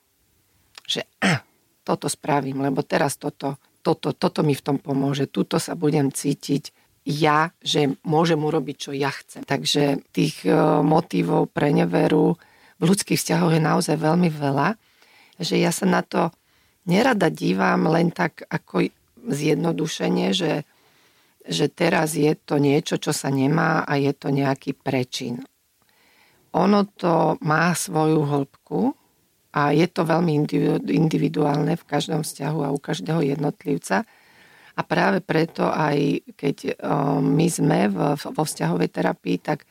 Že 0.89 1.05
a, 1.21 1.45
toto 1.85 2.09
spravím, 2.09 2.65
lebo 2.65 2.81
teraz 2.81 3.21
toto, 3.21 3.61
toto, 3.85 4.17
toto 4.17 4.41
mi 4.41 4.57
v 4.57 4.65
tom 4.65 4.77
pomôže, 4.81 5.29
tuto 5.29 5.61
sa 5.61 5.77
budem 5.77 6.09
cítiť 6.09 6.73
ja, 7.03 7.51
že 7.59 7.99
môžem 8.07 8.39
urobiť, 8.39 8.75
čo 8.79 8.91
ja 8.95 9.11
chcem. 9.11 9.43
Takže 9.43 10.07
tých 10.15 10.47
e, 10.47 10.55
motivov 10.81 11.51
pre 11.51 11.75
neveru 11.75 12.39
v 12.79 12.83
ľudských 12.83 13.19
vzťahoch 13.19 13.53
je 13.53 13.61
naozaj 13.61 13.95
veľmi 13.99 14.31
veľa, 14.31 14.79
že 15.39 15.59
ja 15.59 15.69
sa 15.75 15.83
na 15.83 16.01
to 16.01 16.31
nerada 16.87 17.31
dívam 17.31 17.87
len 17.87 18.11
tak 18.11 18.43
ako 18.47 18.91
zjednodušenie, 19.23 20.35
že, 20.35 20.67
že 21.47 21.71
teraz 21.71 22.19
je 22.19 22.35
to 22.35 22.59
niečo, 22.59 22.99
čo 22.99 23.15
sa 23.15 23.31
nemá 23.31 23.87
a 23.87 23.95
je 23.95 24.11
to 24.11 24.31
nejaký 24.31 24.75
prečin. 24.75 25.43
Ono 26.53 26.85
to 26.85 27.41
má 27.41 27.73
svoju 27.73 28.21
hĺbku 28.29 28.93
a 29.53 29.73
je 29.73 29.87
to 29.89 30.05
veľmi 30.05 30.45
individuálne 30.85 31.73
v 31.77 31.87
každom 31.87 32.21
vzťahu 32.21 32.59
a 32.61 32.73
u 32.73 32.79
každého 32.81 33.21
jednotlivca. 33.25 34.05
A 34.73 34.81
práve 34.81 35.21
preto 35.21 35.69
aj 35.69 36.25
keď 36.33 36.81
my 37.21 37.47
sme 37.49 37.89
vo 38.17 38.43
vzťahovej 38.45 38.89
terapii, 38.89 39.37
tak, 39.37 39.69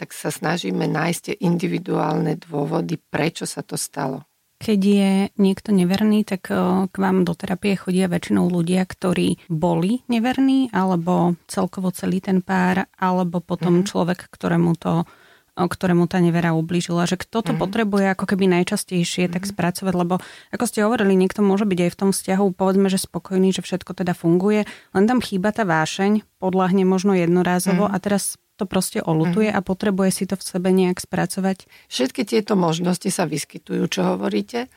tak 0.00 0.16
sa 0.16 0.32
snažíme 0.32 0.88
nájsť 0.88 1.20
tie 1.20 1.36
individuálne 1.44 2.40
dôvody, 2.40 2.96
prečo 2.96 3.44
sa 3.44 3.60
to 3.60 3.76
stalo. 3.76 4.24
Keď 4.60 4.80
je 4.84 5.12
niekto 5.40 5.72
neverný, 5.72 6.20
tak 6.28 6.52
e, 6.52 6.84
k 6.84 6.94
vám 7.00 7.24
do 7.24 7.32
terapie 7.32 7.80
chodia 7.80 8.12
väčšinou 8.12 8.52
ľudia, 8.52 8.84
ktorí 8.84 9.48
boli 9.48 10.04
neverní, 10.04 10.68
alebo 10.68 11.40
celkovo 11.48 11.88
celý 11.96 12.20
ten 12.20 12.44
pár, 12.44 12.84
alebo 13.00 13.40
potom 13.40 13.80
mm-hmm. 13.80 13.88
človek, 13.88 14.28
ktorému 14.28 14.76
to 14.76 15.08
e, 15.56 15.64
ktorému 15.64 16.04
tá 16.12 16.20
nevera 16.20 16.52
ublížila, 16.52 17.08
že 17.08 17.16
kto 17.16 17.40
to 17.40 17.56
mm-hmm. 17.56 17.62
potrebuje 17.64 18.04
ako 18.12 18.24
keby 18.28 18.52
najčastejšie 18.60 19.32
mm-hmm. 19.32 19.36
tak 19.40 19.44
mhm. 19.48 19.50
spracovať, 19.56 19.94
lebo 19.96 20.14
ako 20.52 20.64
ste 20.68 20.84
hovorili, 20.84 21.16
niekto 21.16 21.40
môže 21.40 21.64
byť 21.64 21.78
aj 21.80 21.90
v 21.96 21.98
tom 21.98 22.10
vzťahu, 22.12 22.44
povedzme, 22.52 22.92
že 22.92 23.00
spokojný, 23.00 23.56
že 23.56 23.64
všetko 23.64 23.96
teda 23.96 24.12
funguje, 24.12 24.68
len 24.68 25.04
tam 25.08 25.24
chýba 25.24 25.56
tá 25.56 25.64
vášeň, 25.64 26.20
podľahne 26.36 26.84
možno 26.84 27.16
jednorázovo 27.16 27.88
mm-hmm. 27.88 27.96
a 27.96 28.04
teraz 28.04 28.36
to 28.60 28.68
proste 28.68 29.00
olutuje 29.00 29.48
mm. 29.48 29.56
a 29.56 29.64
potrebuje 29.64 30.10
si 30.12 30.24
to 30.28 30.36
v 30.36 30.44
sebe 30.44 30.68
nejak 30.68 31.00
spracovať? 31.00 31.64
Všetky 31.88 32.28
tieto 32.28 32.60
možnosti 32.60 33.08
sa 33.08 33.24
vyskytujú, 33.24 33.88
čo 33.88 34.04
hovoríte, 34.04 34.68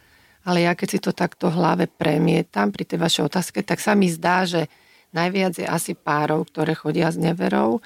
ale 0.47 0.63
ja 0.63 0.71
keď 0.71 0.87
si 0.87 0.99
to 1.03 1.11
takto 1.11 1.51
v 1.51 1.59
hlave 1.59 1.85
premietam 1.91 2.71
pri 2.71 2.87
tej 2.87 3.03
vašej 3.03 3.23
otázke, 3.27 3.59
tak 3.67 3.83
sa 3.83 3.91
mi 3.91 4.07
zdá, 4.07 4.47
že 4.47 4.71
najviac 5.11 5.59
je 5.59 5.67
asi 5.67 5.91
párov, 5.91 6.47
ktoré 6.47 6.71
chodia 6.73 7.11
s 7.11 7.19
neverou 7.19 7.83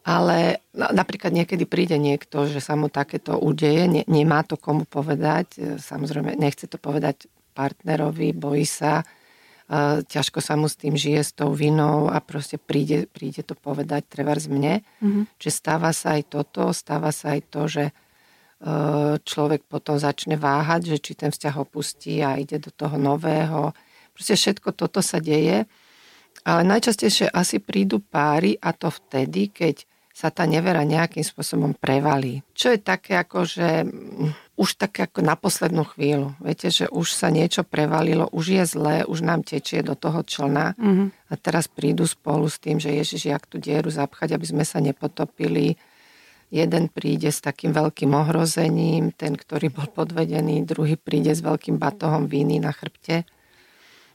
Ale 0.00 0.64
napríklad 0.72 1.28
niekedy 1.28 1.68
príde 1.68 2.00
niekto, 2.00 2.48
že 2.48 2.64
sa 2.64 2.72
mu 2.72 2.88
takéto 2.88 3.36
udeje, 3.36 3.84
ne, 3.84 4.02
nemá 4.08 4.40
to 4.48 4.56
komu 4.56 4.88
povedať, 4.88 5.76
samozrejme 5.76 6.40
nechce 6.40 6.64
to 6.64 6.80
povedať 6.80 7.28
partnerovi, 7.52 8.32
bojí 8.32 8.64
sa, 8.64 9.04
ťažko 10.02 10.42
sa 10.42 10.58
mu 10.58 10.66
s 10.66 10.74
tým 10.74 10.98
žije, 10.98 11.22
s 11.22 11.30
tou 11.30 11.54
vinou 11.54 12.10
a 12.10 12.18
proste 12.18 12.58
príde, 12.58 13.06
príde 13.06 13.46
to 13.46 13.54
povedať 13.54 14.02
treba 14.10 14.34
z 14.34 14.50
mne. 14.50 14.74
Mm-hmm. 14.98 15.38
Čiže 15.38 15.54
stáva 15.54 15.94
sa 15.94 16.18
aj 16.18 16.22
toto, 16.26 16.74
stáva 16.74 17.14
sa 17.14 17.38
aj 17.38 17.40
to, 17.54 17.62
že 17.70 17.84
e, 17.86 17.92
človek 19.22 19.62
potom 19.70 19.94
začne 19.94 20.34
váhať, 20.34 20.90
že 20.90 20.98
či 20.98 21.12
ten 21.14 21.30
vzťah 21.30 21.54
opustí 21.62 22.18
a 22.18 22.34
ide 22.34 22.58
do 22.58 22.74
toho 22.74 22.98
nového. 22.98 23.70
Proste 24.10 24.34
všetko 24.34 24.74
toto 24.74 24.98
sa 25.06 25.22
deje. 25.22 25.70
Ale 26.42 26.66
najčastejšie 26.66 27.30
asi 27.30 27.62
prídu 27.62 28.02
páry 28.02 28.58
a 28.58 28.74
to 28.74 28.90
vtedy, 28.90 29.54
keď 29.54 29.86
sa 30.10 30.34
tá 30.34 30.50
nevera 30.50 30.82
nejakým 30.82 31.22
spôsobom 31.22 31.78
prevalí. 31.78 32.42
Čo 32.58 32.74
je 32.74 32.80
také 32.82 33.14
ako, 33.16 33.46
že 33.46 33.86
už 34.60 34.76
tak 34.76 35.00
ako 35.00 35.24
na 35.24 35.40
poslednú 35.40 35.88
chvíľu. 35.88 36.36
Viete, 36.36 36.68
že 36.68 36.84
už 36.92 37.16
sa 37.16 37.32
niečo 37.32 37.64
prevalilo, 37.64 38.28
už 38.28 38.60
je 38.60 38.64
zlé, 38.68 38.96
už 39.08 39.24
nám 39.24 39.40
tečie 39.40 39.80
do 39.80 39.96
toho 39.96 40.20
člna 40.20 40.76
mm-hmm. 40.76 41.32
a 41.32 41.34
teraz 41.40 41.64
prídu 41.64 42.04
spolu 42.04 42.44
s 42.44 42.60
tým, 42.60 42.76
že 42.76 42.92
Ježiš, 42.92 43.32
jak 43.32 43.48
tú 43.48 43.56
dieru 43.56 43.88
zapchať, 43.88 44.36
aby 44.36 44.44
sme 44.44 44.64
sa 44.68 44.84
nepotopili. 44.84 45.80
Jeden 46.52 46.92
príde 46.92 47.32
s 47.32 47.40
takým 47.40 47.72
veľkým 47.72 48.12
ohrozením, 48.12 49.16
ten, 49.16 49.32
ktorý 49.32 49.72
bol 49.72 49.88
podvedený, 49.88 50.68
druhý 50.68 51.00
príde 51.00 51.32
s 51.32 51.40
veľkým 51.40 51.80
batohom 51.80 52.28
víny 52.28 52.60
na 52.60 52.76
chrbte. 52.76 53.24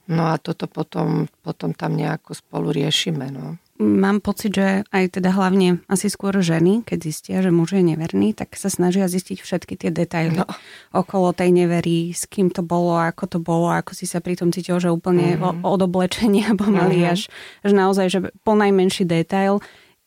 No 0.06 0.30
a 0.30 0.38
toto 0.38 0.70
potom, 0.70 1.26
potom 1.42 1.74
tam 1.74 1.98
nejako 1.98 2.38
spolu 2.38 2.70
riešime. 2.70 3.34
No 3.34 3.58
mám 3.76 4.24
pocit, 4.24 4.56
že 4.56 4.68
aj 4.88 5.20
teda 5.20 5.36
hlavne 5.36 5.84
asi 5.92 6.08
skôr 6.08 6.32
ženy, 6.40 6.88
keď 6.88 6.98
zistia, 7.04 7.38
že 7.44 7.52
muž 7.52 7.76
je 7.76 7.84
neverný, 7.84 8.32
tak 8.32 8.56
sa 8.56 8.72
snažia 8.72 9.12
zistiť 9.12 9.44
všetky 9.44 9.76
tie 9.76 9.92
detaily 9.92 10.40
no. 10.40 10.48
okolo 10.96 11.36
tej 11.36 11.52
nevery, 11.52 12.16
s 12.16 12.24
kým 12.24 12.48
to 12.48 12.64
bolo, 12.64 12.96
ako 12.96 13.28
to 13.28 13.40
bolo, 13.44 13.68
ako 13.68 13.92
si 13.92 14.08
sa 14.08 14.24
pri 14.24 14.40
tom 14.40 14.56
cítil, 14.56 14.80
že 14.80 14.88
úplne 14.88 15.36
mm-hmm. 15.36 15.68
od 15.68 15.80
oblečenia 15.84 16.56
pomaly 16.62 17.04
mm-hmm. 17.04 17.14
až, 17.14 17.28
až 17.68 17.72
naozaj, 17.76 18.08
že 18.08 18.20
po 18.48 18.56
najmenší 18.56 19.04
detail. 19.04 19.60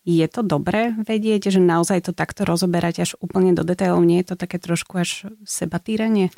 Je 0.09 0.25
to 0.25 0.41
dobré 0.41 0.97
vedieť, 1.05 1.53
že 1.53 1.61
naozaj 1.61 2.09
to 2.09 2.13
takto 2.17 2.49
rozoberať 2.49 3.05
až 3.05 3.11
úplne 3.21 3.53
do 3.53 3.61
detailov? 3.61 4.01
Nie 4.09 4.25
je 4.25 4.33
to 4.33 4.37
také 4.41 4.57
trošku 4.57 4.97
až 4.97 5.29
sebatýranie? 5.45 6.33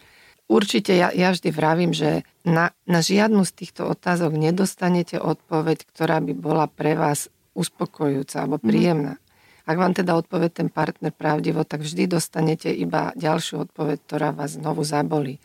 Určite 0.50 0.98
ja, 0.98 1.14
ja 1.14 1.30
vždy 1.30 1.54
vravím, 1.54 1.94
že 1.94 2.26
na, 2.42 2.74
na 2.82 2.98
žiadnu 2.98 3.46
z 3.46 3.52
týchto 3.54 3.86
otázok 3.86 4.34
nedostanete 4.34 5.22
odpoveď, 5.22 5.86
ktorá 5.86 6.18
by 6.18 6.34
bola 6.34 6.66
pre 6.66 6.98
vás 6.98 7.30
uspokojujúca 7.54 8.42
alebo 8.42 8.58
mhm. 8.58 8.66
príjemná. 8.66 9.14
Mm. 9.14 9.28
Ak 9.70 9.76
vám 9.78 9.94
teda 9.94 10.18
odpovie 10.18 10.50
ten 10.50 10.66
partner 10.66 11.14
pravdivo, 11.14 11.62
tak 11.62 11.86
vždy 11.86 12.10
dostanete 12.10 12.74
iba 12.74 13.14
ďalšiu 13.14 13.70
odpoveď, 13.70 13.96
ktorá 14.02 14.34
vás 14.34 14.58
znovu 14.58 14.82
zabolí. 14.82 15.38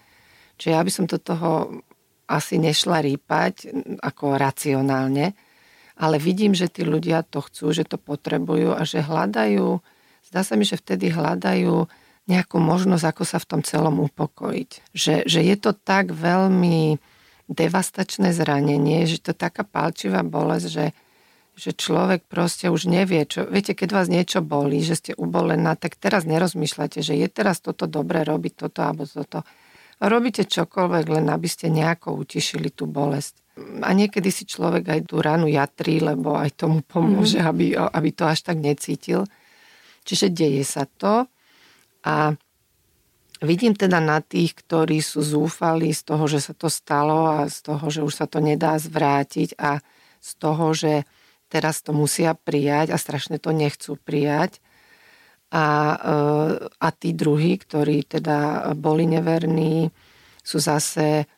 Čiže 0.57 0.71
ja 0.73 0.81
by 0.81 0.91
som 0.91 1.05
do 1.05 1.21
toho 1.21 1.77
asi 2.25 2.57
nešla 2.57 3.05
rýpať 3.05 3.69
ako 4.01 4.41
racionálne, 4.41 5.37
ale 6.01 6.15
vidím, 6.17 6.57
že 6.57 6.65
tí 6.65 6.81
ľudia 6.81 7.21
to 7.21 7.45
chcú, 7.45 7.69
že 7.69 7.85
to 7.85 8.01
potrebujú 8.01 8.73
a 8.73 8.81
že 8.81 9.05
hľadajú, 9.05 9.77
zdá 10.25 10.41
sa 10.41 10.57
mi, 10.57 10.65
že 10.65 10.81
vtedy 10.81 11.13
hľadajú 11.13 11.85
nejakú 12.25 12.57
možnosť, 12.57 13.05
ako 13.05 13.23
sa 13.23 13.37
v 13.37 13.49
tom 13.49 13.61
celom 13.61 14.01
upokojiť. 14.01 14.93
Že, 14.97 15.15
že 15.29 15.39
je 15.45 15.55
to 15.61 15.71
tak 15.77 16.09
veľmi 16.09 16.97
devastačné 17.45 18.33
zranenie, 18.33 19.05
že 19.05 19.21
to 19.21 19.37
taká 19.37 19.61
palčivá 19.61 20.25
bolesť, 20.25 20.65
že, 20.65 20.85
že 21.53 21.71
človek 21.77 22.25
proste 22.25 22.73
už 22.73 22.89
nevie, 22.89 23.21
čo... 23.29 23.45
Viete, 23.45 23.77
keď 23.77 23.89
vás 23.93 24.07
niečo 24.09 24.41
bolí, 24.41 24.81
že 24.81 24.97
ste 24.97 25.11
ubolená, 25.13 25.77
tak 25.77 26.01
teraz 26.01 26.25
nerozmýšľate, 26.25 27.05
že 27.05 27.13
je 27.13 27.27
teraz 27.29 27.61
toto 27.61 27.85
dobré 27.85 28.25
robiť 28.25 28.65
toto 28.65 28.81
alebo 28.81 29.05
toto. 29.05 29.45
Robíte 30.01 30.43
čokoľvek, 30.43 31.05
len 31.07 31.25
aby 31.29 31.47
ste 31.47 31.69
nejako 31.69 32.17
utišili 32.19 32.73
tú 32.73 32.89
bolesť. 32.89 33.39
A 33.85 33.95
niekedy 33.95 34.27
si 34.33 34.43
človek 34.43 34.83
aj 34.91 34.99
tú 35.07 35.23
ranu 35.23 35.47
jatrí, 35.47 36.03
lebo 36.03 36.35
aj 36.35 36.59
tomu 36.59 36.83
pomôže, 36.83 37.39
mm. 37.39 37.47
aby, 37.47 37.65
aby 37.77 38.09
to 38.11 38.27
až 38.27 38.43
tak 38.43 38.59
necítil. 38.59 39.23
Čiže 40.03 40.33
deje 40.33 40.65
sa 40.67 40.83
to. 40.83 41.29
A 42.05 42.37
vidím 43.41 43.73
teda 43.73 43.97
na 43.97 44.21
tých, 44.21 44.53
ktorí 44.53 45.01
sú 45.01 45.25
zúfali 45.25 45.91
z 45.91 46.01
toho, 46.05 46.29
že 46.29 46.39
sa 46.39 46.53
to 46.53 46.69
stalo 46.69 47.27
a 47.27 47.49
z 47.49 47.57
toho, 47.65 47.85
že 47.89 48.05
už 48.05 48.13
sa 48.13 48.25
to 48.29 48.39
nedá 48.39 48.77
zvrátiť 48.77 49.57
a 49.57 49.81
z 50.21 50.31
toho, 50.37 50.71
že 50.71 51.03
teraz 51.49 51.81
to 51.81 51.91
musia 51.93 52.37
prijať 52.37 52.93
a 52.93 52.97
strašne 53.01 53.41
to 53.41 53.49
nechcú 53.53 53.97
prijať. 53.97 54.61
A, 55.53 55.65
e, 55.65 55.97
a 56.67 56.87
tí 56.89 57.13
druhí, 57.13 57.57
ktorí 57.57 58.05
teda 58.05 58.69
boli 58.73 59.05
neverní, 59.05 59.93
sú 60.45 60.57
zase, 60.61 61.29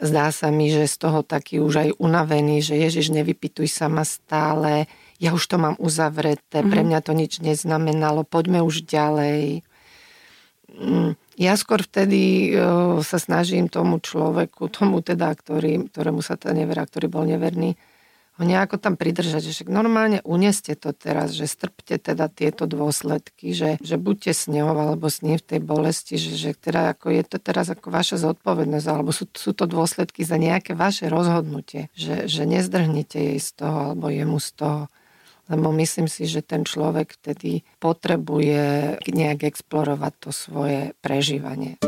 zdá 0.00 0.32
sa 0.32 0.48
mi, 0.48 0.72
že 0.72 0.88
z 0.88 0.96
toho 0.96 1.20
taký 1.22 1.60
už 1.60 1.74
aj 1.76 1.90
unavený, 2.00 2.64
že 2.64 2.76
Ježiš, 2.76 3.12
nevypituj 3.12 3.68
sa 3.68 3.86
ma 3.92 4.04
stále, 4.04 4.88
ja 5.18 5.34
už 5.34 5.44
to 5.44 5.56
mám 5.58 5.76
uzavreté, 5.82 6.62
pre 6.62 6.80
mhm. 6.82 6.86
mňa 6.88 7.00
to 7.04 7.12
nič 7.12 7.32
neznamenalo, 7.42 8.22
poďme 8.24 8.64
už 8.64 8.86
ďalej. 8.86 9.66
Ja 11.38 11.54
skôr 11.58 11.82
vtedy 11.82 12.54
sa 13.02 13.18
snažím 13.18 13.66
tomu 13.66 13.98
človeku, 13.98 14.70
tomu 14.70 15.02
teda, 15.02 15.34
ktorý, 15.34 15.90
ktorému 15.90 16.22
sa 16.22 16.38
tá 16.38 16.54
nevera, 16.54 16.86
ktorý 16.86 17.06
bol 17.10 17.26
neverný, 17.26 17.74
ho 18.38 18.46
nejako 18.46 18.78
tam 18.78 18.94
pridržať, 18.94 19.50
že 19.50 19.66
normálne 19.66 20.22
uneste 20.22 20.78
to 20.78 20.94
teraz, 20.94 21.34
že 21.34 21.50
strpte 21.50 21.98
teda 21.98 22.30
tieto 22.30 22.70
dôsledky, 22.70 23.50
že, 23.50 23.82
že 23.82 23.98
buďte 23.98 24.30
s 24.30 24.46
ňou 24.46 24.78
alebo 24.78 25.10
s 25.10 25.26
ním 25.26 25.42
v 25.42 25.46
tej 25.50 25.60
bolesti, 25.66 26.14
že, 26.14 26.38
že 26.38 26.50
teda 26.54 26.94
ako 26.94 27.18
je 27.18 27.22
to 27.26 27.42
teraz 27.42 27.66
ako 27.66 27.90
vaša 27.90 28.22
zodpovednosť, 28.22 28.86
alebo 28.86 29.10
sú, 29.10 29.26
sú 29.34 29.50
to 29.58 29.66
dôsledky 29.66 30.22
za 30.22 30.38
nejaké 30.38 30.78
vaše 30.78 31.10
rozhodnutie, 31.10 31.90
že, 31.98 32.30
že 32.30 32.46
nezdrhnite 32.46 33.18
jej 33.34 33.42
z 33.42 33.58
toho 33.58 33.90
alebo 33.90 34.06
jemu 34.06 34.38
z 34.38 34.50
toho 34.54 34.80
lebo 35.48 35.72
myslím 35.72 36.06
si, 36.06 36.28
že 36.28 36.44
ten 36.44 36.62
človek 36.68 37.16
vtedy 37.18 37.64
potrebuje 37.80 39.00
nejak 39.08 39.48
explorovať 39.48 40.12
to 40.20 40.30
svoje 40.30 40.92
prežívanie. 41.00 41.80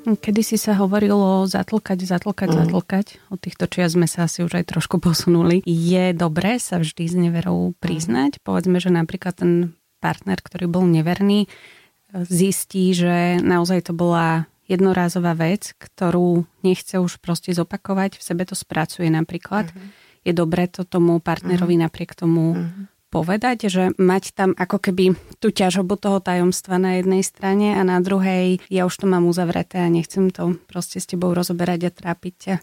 Kedy 0.00 0.42
si 0.42 0.56
sa 0.56 0.74
hovorilo 0.80 1.44
zatlkať, 1.46 2.02
zatlkať, 2.02 2.48
mm. 2.50 2.56
zatlkať, 2.56 3.06
od 3.30 3.38
týchto 3.38 3.68
čias 3.70 3.94
sme 3.94 4.10
sa 4.10 4.26
asi 4.26 4.42
už 4.42 4.58
aj 4.58 4.74
trošku 4.74 4.98
posunuli. 5.06 5.62
Je 5.62 6.10
dobré 6.10 6.58
sa 6.58 6.82
vždy 6.82 7.04
s 7.06 7.14
neverou 7.14 7.76
priznať? 7.78 8.40
Mm. 8.40 8.42
Povedzme, 8.42 8.76
že 8.82 8.90
napríklad 8.90 9.38
ten 9.38 9.52
partner, 10.02 10.40
ktorý 10.40 10.66
bol 10.66 10.88
neverný, 10.88 11.46
zistí, 12.10 12.90
že 12.90 13.38
naozaj 13.38 13.86
to 13.86 13.92
bola 13.94 14.50
jednorázová 14.66 15.36
vec, 15.38 15.76
ktorú 15.78 16.48
nechce 16.66 16.98
už 16.98 17.22
proste 17.22 17.54
zopakovať, 17.54 18.18
v 18.18 18.22
sebe 18.22 18.42
to 18.48 18.58
spracuje 18.58 19.06
napríklad. 19.06 19.70
Mm-hmm 19.70 20.09
je 20.24 20.32
dobré 20.36 20.68
to 20.68 20.84
tomu 20.84 21.18
partnerovi 21.18 21.80
mm. 21.80 21.82
napriek 21.88 22.12
tomu 22.12 22.56
mm. 22.56 22.88
povedať, 23.08 23.72
že 23.72 23.82
mať 23.96 24.36
tam 24.36 24.50
ako 24.52 24.78
keby 24.78 25.16
tú 25.40 25.48
ťažobu 25.48 25.96
toho 25.96 26.20
tajomstva 26.20 26.76
na 26.76 27.00
jednej 27.00 27.24
strane 27.24 27.76
a 27.76 27.82
na 27.82 27.98
druhej 28.04 28.60
ja 28.68 28.84
už 28.84 28.94
to 29.00 29.06
mám 29.08 29.24
uzavreté 29.24 29.80
a 29.80 29.92
nechcem 29.92 30.28
to 30.28 30.60
proste 30.68 31.00
s 31.00 31.08
tebou 31.08 31.32
rozoberať 31.32 31.88
a 31.88 31.90
trápiť 31.90 32.34
ťa. 32.36 32.54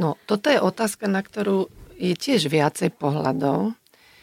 No, 0.00 0.16
toto 0.24 0.48
je 0.48 0.60
otázka, 0.60 1.04
na 1.04 1.20
ktorú 1.20 1.68
je 2.00 2.16
tiež 2.16 2.48
viacej 2.48 2.96
pohľadov, 2.96 3.76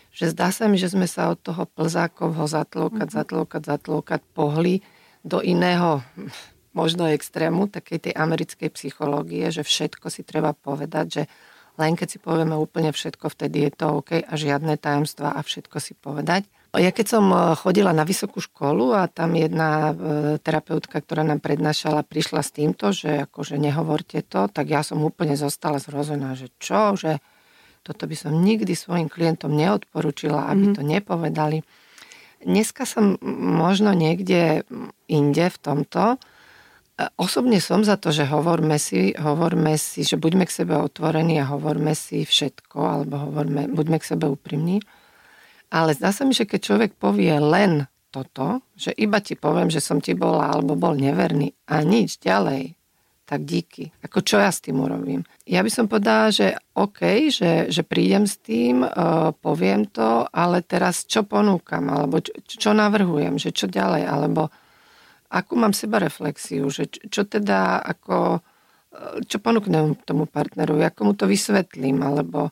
že 0.09 0.33
zdá 0.33 0.49
sa 0.49 0.65
mi, 0.65 0.81
že 0.81 0.89
sme 0.89 1.05
sa 1.05 1.29
od 1.29 1.39
toho 1.39 1.69
plzákovho 1.69 2.49
zatlokať, 2.49 3.07
mm. 3.09 3.15
zatlokať, 3.15 3.61
zatlokať 3.65 4.21
pohli 4.33 4.81
do 5.21 5.43
iného 5.43 6.01
možno 6.73 7.09
extrému, 7.09 7.69
takej 7.69 8.09
tej 8.09 8.13
americkej 8.13 8.69
psychológie, 8.73 9.49
že 9.49 9.65
všetko 9.65 10.07
si 10.13 10.21
treba 10.21 10.53
povedať, 10.53 11.05
že 11.09 11.23
len 11.79 11.95
keď 11.95 12.07
si 12.11 12.19
povieme 12.19 12.59
úplne 12.59 12.91
všetko, 12.91 13.31
vtedy 13.31 13.65
je 13.65 13.71
to 13.71 14.03
OK 14.03 14.19
a 14.19 14.33
žiadne 14.35 14.75
tajomstva 14.75 15.31
a 15.31 15.39
všetko 15.39 15.77
si 15.79 15.95
povedať. 15.95 16.43
Ja 16.77 16.93
keď 16.93 17.07
som 17.09 17.25
e, 17.33 17.57
chodila 17.57 17.89
na 17.95 18.05
vysokú 18.05 18.37
školu 18.37 18.93
a 18.93 19.09
tam 19.09 19.33
jedna 19.33 19.89
e, 19.89 19.93
terapeutka, 20.37 21.01
ktorá 21.01 21.25
nám 21.25 21.41
prednášala, 21.41 22.05
prišla 22.05 22.45
s 22.45 22.53
týmto, 22.53 22.93
že 22.93 23.25
akože 23.25 23.57
nehovorte 23.57 24.21
to, 24.21 24.45
tak 24.51 24.69
ja 24.69 24.85
som 24.85 25.01
úplne 25.01 25.33
zostala 25.33 25.81
zrozená, 25.81 26.37
že 26.37 26.53
čo, 26.61 26.93
že 26.93 27.17
toto 27.81 28.05
by 28.05 28.13
som 28.13 28.37
nikdy 28.37 28.77
svojim 28.77 29.09
klientom 29.09 29.49
neodporúčila, 29.49 30.45
aby 30.51 30.69
mm. 30.69 30.73
to 30.77 30.81
nepovedali. 30.85 31.65
Dneska 32.39 32.85
som 32.85 33.17
možno 33.57 33.91
niekde 33.97 34.61
inde 35.09 35.45
v 35.49 35.57
tomto, 35.57 36.21
Osobne 37.15 37.63
som 37.63 37.87
za 37.87 37.95
to, 37.95 38.11
že 38.11 38.27
hovorme 38.27 38.75
si, 38.75 39.15
hovorme 39.15 39.79
si, 39.79 40.03
že 40.03 40.19
buďme 40.19 40.43
k 40.43 40.51
sebe 40.51 40.75
otvorení 40.75 41.39
a 41.39 41.47
hovorme 41.47 41.95
si 41.95 42.27
všetko, 42.27 42.75
alebo 42.75 43.15
hovorme, 43.31 43.71
buďme 43.71 44.03
k 44.03 44.09
sebe 44.15 44.27
úprimní. 44.27 44.83
Ale 45.71 45.95
zdá 45.95 46.11
sa 46.11 46.27
mi, 46.27 46.35
že 46.35 46.43
keď 46.43 46.59
človek 46.59 46.91
povie 46.99 47.31
len 47.39 47.87
toto, 48.11 48.65
že 48.75 48.91
iba 48.91 49.23
ti 49.23 49.39
poviem, 49.39 49.71
že 49.71 49.79
som 49.79 50.03
ti 50.03 50.11
bola 50.11 50.51
alebo 50.51 50.75
bol 50.75 50.97
neverný 50.97 51.55
a 51.71 51.85
nič 51.85 52.19
ďalej, 52.19 52.75
tak 53.29 53.45
díky. 53.45 53.93
Ako 54.01 54.25
čo 54.25 54.41
ja 54.41 54.49
s 54.49 54.59
tým 54.59 54.81
urobím? 54.81 55.21
Ja 55.45 55.61
by 55.61 55.69
som 55.69 55.85
povedala, 55.85 56.33
že 56.33 56.57
OK, 56.73 57.29
že, 57.29 57.69
že 57.69 57.85
prídem 57.85 58.25
s 58.25 58.41
tým, 58.41 58.81
uh, 58.81 59.29
poviem 59.37 59.85
to, 59.85 60.25
ale 60.33 60.65
teraz 60.65 61.05
čo 61.05 61.21
ponúkam, 61.21 61.85
alebo 61.93 62.19
čo, 62.25 62.33
čo 62.43 62.69
navrhujem, 62.73 63.37
že 63.37 63.53
čo 63.53 63.69
ďalej, 63.69 64.09
alebo 64.09 64.49
akú 65.29 65.53
mám 65.55 65.73
seba 65.77 66.01
reflexiu, 66.01 66.67
že 66.73 66.89
čo, 66.89 67.01
čo 67.09 67.21
teda 67.23 67.79
ako, 67.81 68.41
uh, 68.41 69.17
čo 69.25 69.37
ponúknem 69.39 69.97
tomu 70.03 70.25
partnerovi, 70.25 70.83
ako 70.85 71.01
mu 71.05 71.13
to 71.13 71.29
vysvetlím, 71.29 72.01
alebo 72.01 72.49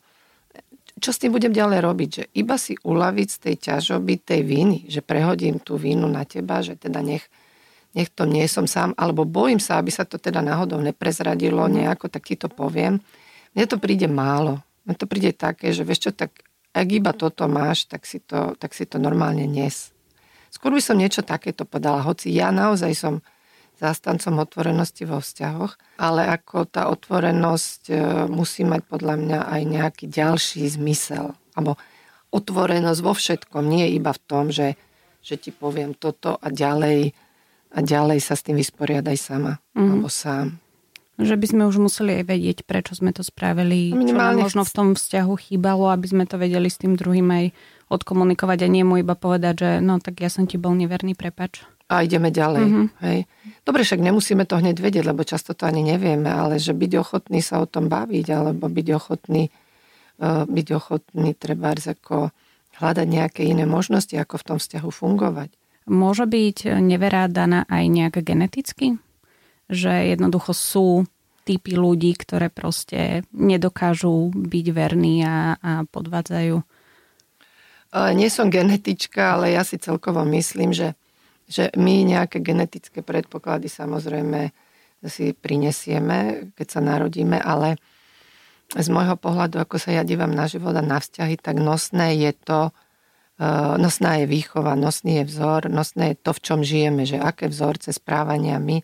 čo 0.98 1.14
s 1.14 1.22
tým 1.22 1.30
budem 1.30 1.54
ďalej 1.54 1.80
robiť, 1.82 2.10
že 2.10 2.24
iba 2.34 2.58
si 2.58 2.74
uľaviť 2.74 3.28
z 3.30 3.38
tej 3.38 3.56
ťažoby 3.70 4.14
tej 4.18 4.42
viny, 4.42 4.80
že 4.90 5.06
prehodím 5.06 5.62
tú 5.62 5.78
vínu 5.78 6.10
na 6.10 6.26
teba, 6.26 6.66
že 6.66 6.74
teda 6.74 7.06
nech 7.06 7.26
nech 7.98 8.14
to 8.14 8.30
nie 8.30 8.46
som 8.46 8.70
sám, 8.70 8.94
alebo 8.94 9.26
bojím 9.26 9.58
sa, 9.58 9.82
aby 9.82 9.90
sa 9.90 10.06
to 10.06 10.22
teda 10.22 10.46
náhodou 10.46 10.78
neprezradilo 10.78 11.66
mm. 11.66 11.72
nejako, 11.82 12.14
tak 12.14 12.30
ti 12.30 12.38
to 12.38 12.46
poviem. 12.46 13.02
Mne 13.58 13.66
to 13.66 13.82
príde 13.82 14.06
málo. 14.06 14.62
Mne 14.86 14.94
to 14.94 15.10
príde 15.10 15.34
také, 15.34 15.74
že 15.74 15.82
vieš 15.82 16.06
čo, 16.06 16.12
tak 16.14 16.30
ak 16.78 16.88
iba 16.94 17.10
toto 17.18 17.50
máš, 17.50 17.90
tak 17.90 18.06
si 18.06 18.22
to, 18.22 18.54
tak 18.62 18.78
si 18.78 18.86
to 18.86 19.02
normálne 19.02 19.50
nes. 19.50 19.90
Skôr 20.58 20.74
by 20.74 20.82
som 20.82 20.98
niečo 20.98 21.22
takéto 21.22 21.70
podala, 21.70 22.02
hoci 22.02 22.34
ja 22.34 22.50
naozaj 22.50 22.98
som 22.98 23.22
zástancom 23.78 24.42
otvorenosti 24.42 25.06
vo 25.06 25.22
vzťahoch, 25.22 26.02
ale 26.02 26.26
ako 26.26 26.66
tá 26.66 26.90
otvorenosť 26.90 27.82
e, 27.94 27.96
musí 28.26 28.66
mať 28.66 28.82
podľa 28.90 29.16
mňa 29.22 29.40
aj 29.54 29.62
nejaký 29.70 30.06
ďalší 30.10 30.66
zmysel. 30.66 31.38
Alebo 31.54 31.78
otvorenosť 32.34 33.00
vo 33.06 33.14
všetkom, 33.14 33.70
nie 33.70 33.94
iba 33.94 34.10
v 34.10 34.22
tom, 34.26 34.50
že, 34.50 34.74
že 35.22 35.38
ti 35.38 35.54
poviem 35.54 35.94
toto 35.94 36.42
a 36.42 36.50
ďalej 36.50 37.14
a 37.78 37.80
ďalej 37.86 38.18
sa 38.18 38.34
s 38.34 38.42
tým 38.42 38.58
vysporiadaj 38.58 39.14
sama, 39.14 39.62
mm. 39.78 39.82
alebo 39.86 40.10
sám. 40.10 40.58
Že 41.18 41.38
by 41.38 41.46
sme 41.50 41.64
už 41.70 41.78
museli 41.82 42.22
aj 42.22 42.26
vedieť, 42.30 42.58
prečo 42.66 42.98
sme 42.98 43.14
to 43.14 43.22
spravili, 43.22 43.94
Minimálne 43.94 44.42
čo 44.42 44.46
možno 44.50 44.62
v 44.66 44.74
tom 44.74 44.90
vzťahu 44.98 45.34
chýbalo, 45.38 45.90
aby 45.94 46.08
sme 46.10 46.26
to 46.26 46.42
vedeli 46.42 46.70
s 46.70 46.82
tým 46.82 46.98
druhým 46.98 47.30
aj 47.30 47.46
odkomunikovať 47.88 48.64
a 48.64 48.72
nie 48.72 48.84
mu 48.84 49.00
iba 49.00 49.16
povedať, 49.16 49.56
že 49.56 49.70
no 49.80 50.00
tak 50.04 50.20
ja 50.20 50.28
som 50.28 50.44
ti 50.44 50.60
bol 50.60 50.76
neverný, 50.76 51.16
prepač. 51.16 51.64
A 51.88 52.04
ideme 52.04 52.36
ďalej. 52.36 52.64
Mm-hmm. 52.68 52.88
Hej. 53.00 53.20
Dobre, 53.64 53.88
však 53.88 54.04
nemusíme 54.04 54.44
to 54.44 54.60
hneď 54.60 54.76
vedieť, 54.76 55.08
lebo 55.08 55.24
často 55.24 55.56
to 55.56 55.64
ani 55.64 55.88
nevieme, 55.88 56.28
ale 56.28 56.60
že 56.60 56.76
byť 56.76 56.92
ochotný 57.00 57.40
sa 57.40 57.64
o 57.64 57.68
tom 57.68 57.88
baviť, 57.88 58.28
alebo 58.28 58.68
byť 58.68 58.88
ochotný, 58.92 59.48
uh, 60.20 60.44
byť 60.44 60.68
ochotný 60.76 61.32
treba 61.40 61.72
ako 61.72 62.36
hľadať 62.84 63.08
nejaké 63.08 63.42
iné 63.48 63.64
možnosti, 63.64 64.12
ako 64.20 64.36
v 64.36 64.46
tom 64.52 64.58
vzťahu 64.60 64.90
fungovať. 64.92 65.50
Môže 65.88 66.28
byť 66.28 66.84
nevera 66.84 67.32
daná 67.32 67.64
aj 67.72 67.84
nejak 67.88 68.16
geneticky? 68.20 69.00
Že 69.72 70.12
jednoducho 70.20 70.52
sú 70.52 70.88
typy 71.48 71.80
ľudí, 71.80 72.12
ktoré 72.20 72.52
proste 72.52 73.24
nedokážu 73.32 74.36
byť 74.36 74.66
verní 74.76 75.24
a, 75.24 75.56
a 75.56 75.72
podvádzajú? 75.88 76.60
Nie 77.94 78.28
som 78.28 78.52
genetička, 78.52 79.40
ale 79.40 79.56
ja 79.56 79.64
si 79.64 79.80
celkovo 79.80 80.28
myslím, 80.28 80.76
že, 80.76 80.94
že 81.48 81.72
my 81.80 82.04
nejaké 82.04 82.44
genetické 82.44 83.00
predpoklady 83.00 83.72
samozrejme 83.72 84.52
si 85.08 85.32
prinesieme, 85.32 86.52
keď 86.58 86.68
sa 86.68 86.82
narodíme, 86.84 87.40
ale 87.40 87.80
z 88.76 88.88
môjho 88.92 89.16
pohľadu, 89.16 89.62
ako 89.64 89.80
sa 89.80 89.96
ja 89.96 90.04
dívam 90.04 90.36
na 90.36 90.52
život 90.52 90.76
a 90.76 90.84
na 90.84 91.00
vzťahy, 91.00 91.40
tak 91.40 91.64
nosné 91.64 92.20
je 92.20 92.32
to, 92.36 92.76
Eh, 93.38 93.78
nosná 93.78 94.18
je 94.18 94.26
výchova, 94.26 94.74
nosný 94.74 95.22
je 95.22 95.30
vzor, 95.30 95.70
nosné 95.70 96.10
je 96.10 96.18
to, 96.26 96.34
v 96.34 96.42
čom 96.42 96.60
žijeme, 96.66 97.06
že 97.06 97.22
aké 97.22 97.46
vzorce 97.46 97.94
správania 97.94 98.58
my 98.58 98.82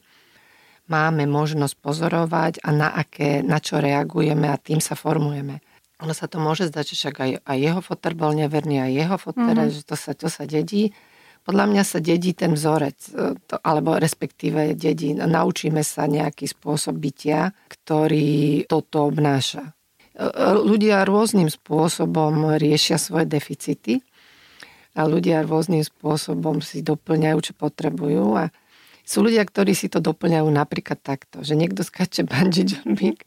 máme 0.85 1.25
možnosť 1.25 1.73
pozorovať 1.81 2.53
a 2.61 2.69
na 2.69 2.93
aké, 2.93 3.41
na 3.41 3.57
čo 3.57 3.81
reagujeme 3.81 4.45
a 4.45 4.61
tým 4.61 4.77
sa 4.77 4.93
formujeme. 4.93 5.57
Ono 6.03 6.11
sa 6.11 6.27
to 6.27 6.35
môže 6.37 6.67
zdať, 6.67 6.85
že 6.91 6.95
však 6.99 7.15
aj, 7.15 7.31
aj 7.47 7.57
jeho 7.57 7.79
foter 7.79 8.11
bol 8.11 8.35
neverný, 8.35 8.83
aj 8.83 8.91
jeho 8.91 9.17
foter, 9.17 9.55
mm-hmm. 9.55 9.71
že 9.71 9.81
to 9.87 9.95
sa, 9.95 10.11
to 10.11 10.27
sa 10.27 10.43
dedí. 10.43 10.91
Podľa 11.43 11.65
mňa 11.71 11.83
sa 11.83 11.99
dedí 12.03 12.35
ten 12.35 12.55
vzorec, 12.55 12.99
eh, 13.15 13.35
to, 13.47 13.55
alebo 13.63 13.95
respektíve 13.95 14.75
dedí, 14.75 15.15
naučíme 15.15 15.79
sa 15.79 16.03
nejaký 16.07 16.47
spôsob 16.51 16.99
bytia, 16.99 17.55
ktorý 17.71 18.67
toto 18.67 19.07
obnáša. 19.07 19.71
Eh, 20.13 20.55
ľudia 20.59 21.07
rôznym 21.07 21.47
spôsobom 21.47 22.59
riešia 22.59 22.99
svoje 22.99 23.23
deficity 23.23 24.03
a 24.93 25.07
ľudia 25.07 25.41
rôznym 25.47 25.81
spôsobom 25.81 26.59
si 26.59 26.85
doplňajú, 26.85 27.37
čo 27.41 27.53
potrebujú 27.55 28.37
a 28.37 28.53
sú 29.03 29.19
ľudia, 29.19 29.43
ktorí 29.43 29.75
si 29.75 29.91
to 29.91 29.99
doplňajú 29.99 30.47
napríklad 30.47 30.95
takto, 31.03 31.43
že 31.43 31.59
niekto 31.59 31.83
skáče 31.83 32.23
bungee 32.29 32.63
jumping, 32.63 33.19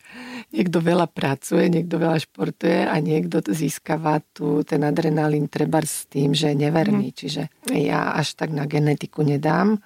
niekto 0.50 0.80
veľa 0.80 1.06
pracuje, 1.06 1.68
niekto 1.68 2.00
veľa 2.00 2.18
športuje 2.24 2.88
a 2.88 2.96
niekto 2.98 3.44
získava 3.44 4.24
tu 4.32 4.64
ten 4.64 4.80
adrenalín 4.82 5.52
treba 5.52 5.84
s 5.84 6.08
tým, 6.08 6.32
že 6.32 6.52
je 6.52 6.56
neverný. 6.66 7.12
Mm. 7.12 7.16
Čiže 7.16 7.42
ja 7.76 8.16
až 8.16 8.34
tak 8.34 8.56
na 8.56 8.64
genetiku 8.64 9.20
nedám, 9.20 9.76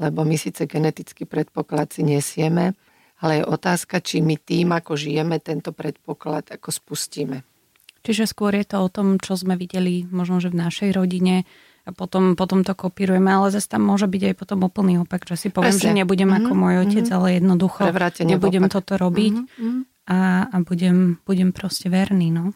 lebo 0.00 0.24
my 0.24 0.40
síce 0.40 0.64
genetický 0.64 1.28
predpoklad 1.28 1.92
si 1.92 2.02
nesieme, 2.06 2.72
ale 3.20 3.42
je 3.42 3.50
otázka, 3.50 4.00
či 4.00 4.22
my 4.22 4.38
tým, 4.38 4.72
ako 4.72 4.94
žijeme, 4.94 5.42
tento 5.42 5.74
predpoklad 5.74 6.54
ako 6.54 6.70
spustíme. 6.70 7.42
Čiže 8.06 8.30
skôr 8.30 8.54
je 8.54 8.64
to 8.64 8.78
o 8.78 8.88
tom, 8.88 9.18
čo 9.18 9.34
sme 9.34 9.58
videli 9.58 10.06
možno, 10.08 10.38
že 10.38 10.54
v 10.54 10.62
našej 10.64 10.94
rodine 10.94 11.42
a 11.88 11.90
potom, 11.96 12.36
potom 12.36 12.60
to 12.60 12.76
kopírujeme, 12.76 13.32
ale 13.32 13.48
zase 13.48 13.72
tam 13.72 13.88
môže 13.88 14.04
byť 14.04 14.22
aj 14.28 14.34
potom 14.36 14.68
úplný 14.68 15.00
opak, 15.00 15.24
že 15.24 15.40
si 15.40 15.48
poviem, 15.48 15.72
Presne. 15.72 15.88
že 15.88 15.98
nebudem 16.04 16.28
mm-hmm. 16.28 16.44
ako 16.44 16.52
môj 16.52 16.74
otec, 16.84 17.06
mm-hmm. 17.08 17.16
ale 17.16 17.26
jednoducho 17.40 17.80
nebudem 18.28 18.64
opak. 18.68 18.74
toto 18.76 18.92
robiť 19.00 19.34
mm-hmm. 19.40 19.80
a, 20.12 20.18
a 20.52 20.56
budem, 20.60 21.16
budem 21.24 21.50
proste 21.56 21.88
verný. 21.88 22.28
No. 22.28 22.52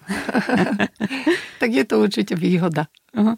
tak 1.65 1.71
je 1.73 1.85
to 1.89 2.05
určite 2.05 2.37
výhoda. 2.37 2.93
Uh-huh. 3.13 3.37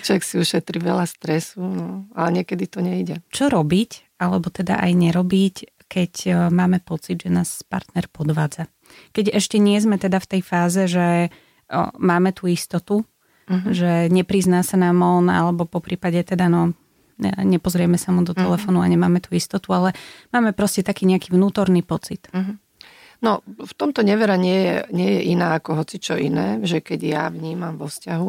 Človek 0.00 0.24
si 0.24 0.40
ušetrí 0.40 0.80
veľa 0.80 1.04
stresu, 1.08 1.60
no, 1.60 2.08
ale 2.16 2.40
niekedy 2.40 2.68
to 2.68 2.84
nejde. 2.84 3.20
Čo 3.32 3.52
robiť, 3.52 4.16
alebo 4.20 4.48
teda 4.48 4.80
aj 4.80 4.92
nerobiť, 4.96 5.54
keď 5.92 6.12
e, 6.24 6.30
máme 6.48 6.80
pocit, 6.80 7.20
že 7.20 7.28
nás 7.28 7.60
partner 7.68 8.08
podvádza? 8.08 8.72
keď 9.12 9.34
ešte 9.34 9.56
nie 9.60 9.78
sme 9.80 9.96
teda 9.96 10.20
v 10.20 10.30
tej 10.36 10.42
fáze, 10.44 10.82
že 10.86 11.32
máme 11.98 12.30
tú 12.36 12.46
istotu, 12.46 13.08
uh-huh. 13.48 13.70
že 13.70 14.12
neprizná 14.12 14.64
sa 14.64 14.76
nám 14.76 15.00
on, 15.04 15.28
alebo 15.28 15.64
po 15.68 15.80
prípade 15.80 16.20
teda 16.24 16.48
no, 16.48 16.72
nepozrieme 17.20 17.96
sa 17.96 18.10
mu 18.10 18.26
do 18.26 18.34
telefónu 18.34 18.82
uh-huh. 18.82 18.90
a 18.90 18.92
nemáme 18.92 19.22
tú 19.22 19.32
istotu, 19.36 19.70
ale 19.72 19.94
máme 20.34 20.52
proste 20.52 20.82
taký 20.82 21.06
nejaký 21.06 21.32
vnútorný 21.32 21.84
pocit. 21.86 22.26
Uh-huh. 22.34 22.58
No, 23.24 23.40
v 23.46 23.72
tomto 23.72 24.04
nevera 24.04 24.36
nie 24.36 24.58
je, 24.68 24.76
nie 24.92 25.08
je 25.16 25.20
iná 25.32 25.56
ako 25.56 25.80
hoci 25.80 25.96
čo 25.96 26.18
iné, 26.18 26.60
že 26.60 26.84
keď 26.84 27.00
ja 27.00 27.24
vnímam 27.32 27.80
vo 27.80 27.88
vzťahu 27.88 28.28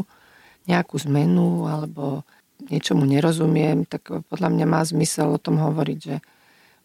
nejakú 0.72 0.96
zmenu 1.10 1.68
alebo 1.68 2.24
niečomu 2.72 3.04
nerozumiem, 3.04 3.84
tak 3.84 4.08
podľa 4.32 4.50
mňa 4.56 4.66
má 4.66 4.80
zmysel 4.88 5.36
o 5.36 5.42
tom 5.42 5.60
hovoriť, 5.60 6.00
že 6.00 6.16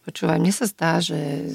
počúvaj, 0.03 0.43
mne 0.43 0.51
sa 0.51 0.67
zdá, 0.67 0.99
že 0.99 1.53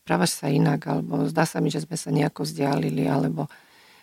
správaš 0.00 0.40
sa 0.40 0.48
inak, 0.48 0.80
alebo 0.88 1.26
zdá 1.28 1.44
sa 1.44 1.60
mi, 1.60 1.68
že 1.68 1.84
sme 1.84 1.96
sa 1.98 2.08
nejako 2.08 2.46
vzdialili, 2.46 3.04
alebo 3.04 3.50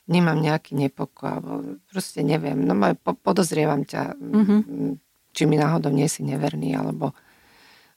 nemám 0.08 0.40
nejaký 0.40 0.74
nepokoj, 0.74 1.28
alebo 1.40 1.52
proste 1.92 2.24
neviem, 2.24 2.60
no 2.64 2.74
podozrievam 3.04 3.84
ťa, 3.84 4.16
mm-hmm. 4.18 4.92
či 5.32 5.44
mi 5.46 5.56
náhodou 5.60 5.92
nie 5.92 6.08
si 6.08 6.24
neverný, 6.24 6.74
alebo, 6.74 7.12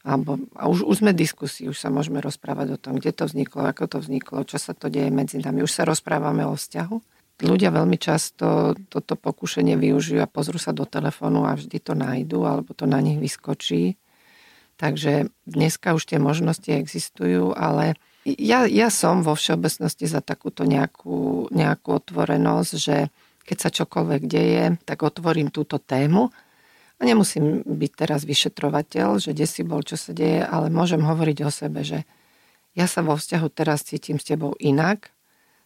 alebo 0.03 0.39
a 0.59 0.67
už, 0.67 0.85
už 0.85 0.97
sme 1.01 1.15
v 1.15 1.23
diskusii, 1.23 1.71
už 1.71 1.79
sa 1.79 1.89
môžeme 1.89 2.19
rozprávať 2.19 2.75
o 2.75 2.81
tom, 2.83 2.99
kde 2.99 3.15
to 3.15 3.25
vzniklo, 3.31 3.65
ako 3.65 3.87
to 3.87 3.99
vzniklo, 4.03 4.43
čo 4.45 4.59
sa 4.59 4.75
to 4.75 4.91
deje 4.91 5.09
medzi 5.09 5.39
nami, 5.39 5.63
už 5.63 5.73
sa 5.73 5.87
rozprávame 5.87 6.43
o 6.45 6.59
vzťahu. 6.59 6.97
Ľudia 7.41 7.73
veľmi 7.73 7.97
často 7.97 8.77
toto 8.93 9.17
pokušenie 9.17 9.73
využijú 9.81 10.21
a 10.21 10.29
pozrú 10.29 10.61
sa 10.61 10.77
do 10.77 10.85
telefónu 10.85 11.49
a 11.49 11.57
vždy 11.57 11.79
to 11.81 11.97
nájdu, 11.97 12.45
alebo 12.45 12.77
to 12.77 12.85
na 12.85 13.01
nich 13.01 13.17
vyskočí 13.17 13.97
Takže 14.81 15.29
dneska 15.45 15.93
už 15.93 16.09
tie 16.09 16.17
možnosti 16.17 16.73
existujú, 16.73 17.53
ale 17.53 18.01
ja, 18.25 18.69
ja 18.69 18.89
som 18.93 19.25
vo 19.25 19.33
všeobecnosti 19.33 20.05
za 20.05 20.21
takúto 20.21 20.69
nejakú, 20.69 21.49
nejakú 21.53 21.89
otvorenosť, 21.97 22.73
že 22.77 22.97
keď 23.49 23.57
sa 23.59 23.71
čokoľvek 23.73 24.23
deje, 24.29 24.65
tak 24.85 25.03
otvorím 25.03 25.49
túto 25.51 25.81
tému. 25.81 26.31
A 27.01 27.03
nemusím 27.09 27.65
byť 27.65 27.93
teraz 27.97 28.29
vyšetrovateľ, 28.29 29.17
že 29.17 29.33
kde 29.33 29.47
si 29.49 29.65
bol, 29.65 29.81
čo 29.81 29.97
sa 29.97 30.13
deje, 30.13 30.45
ale 30.45 30.69
môžem 30.69 31.01
hovoriť 31.01 31.39
o 31.43 31.51
sebe, 31.51 31.81
že 31.81 32.05
ja 32.77 32.85
sa 32.85 33.01
vo 33.01 33.17
vzťahu 33.17 33.49
teraz 33.51 33.89
cítim 33.89 34.21
s 34.21 34.29
tebou 34.29 34.53
inak, 34.61 35.09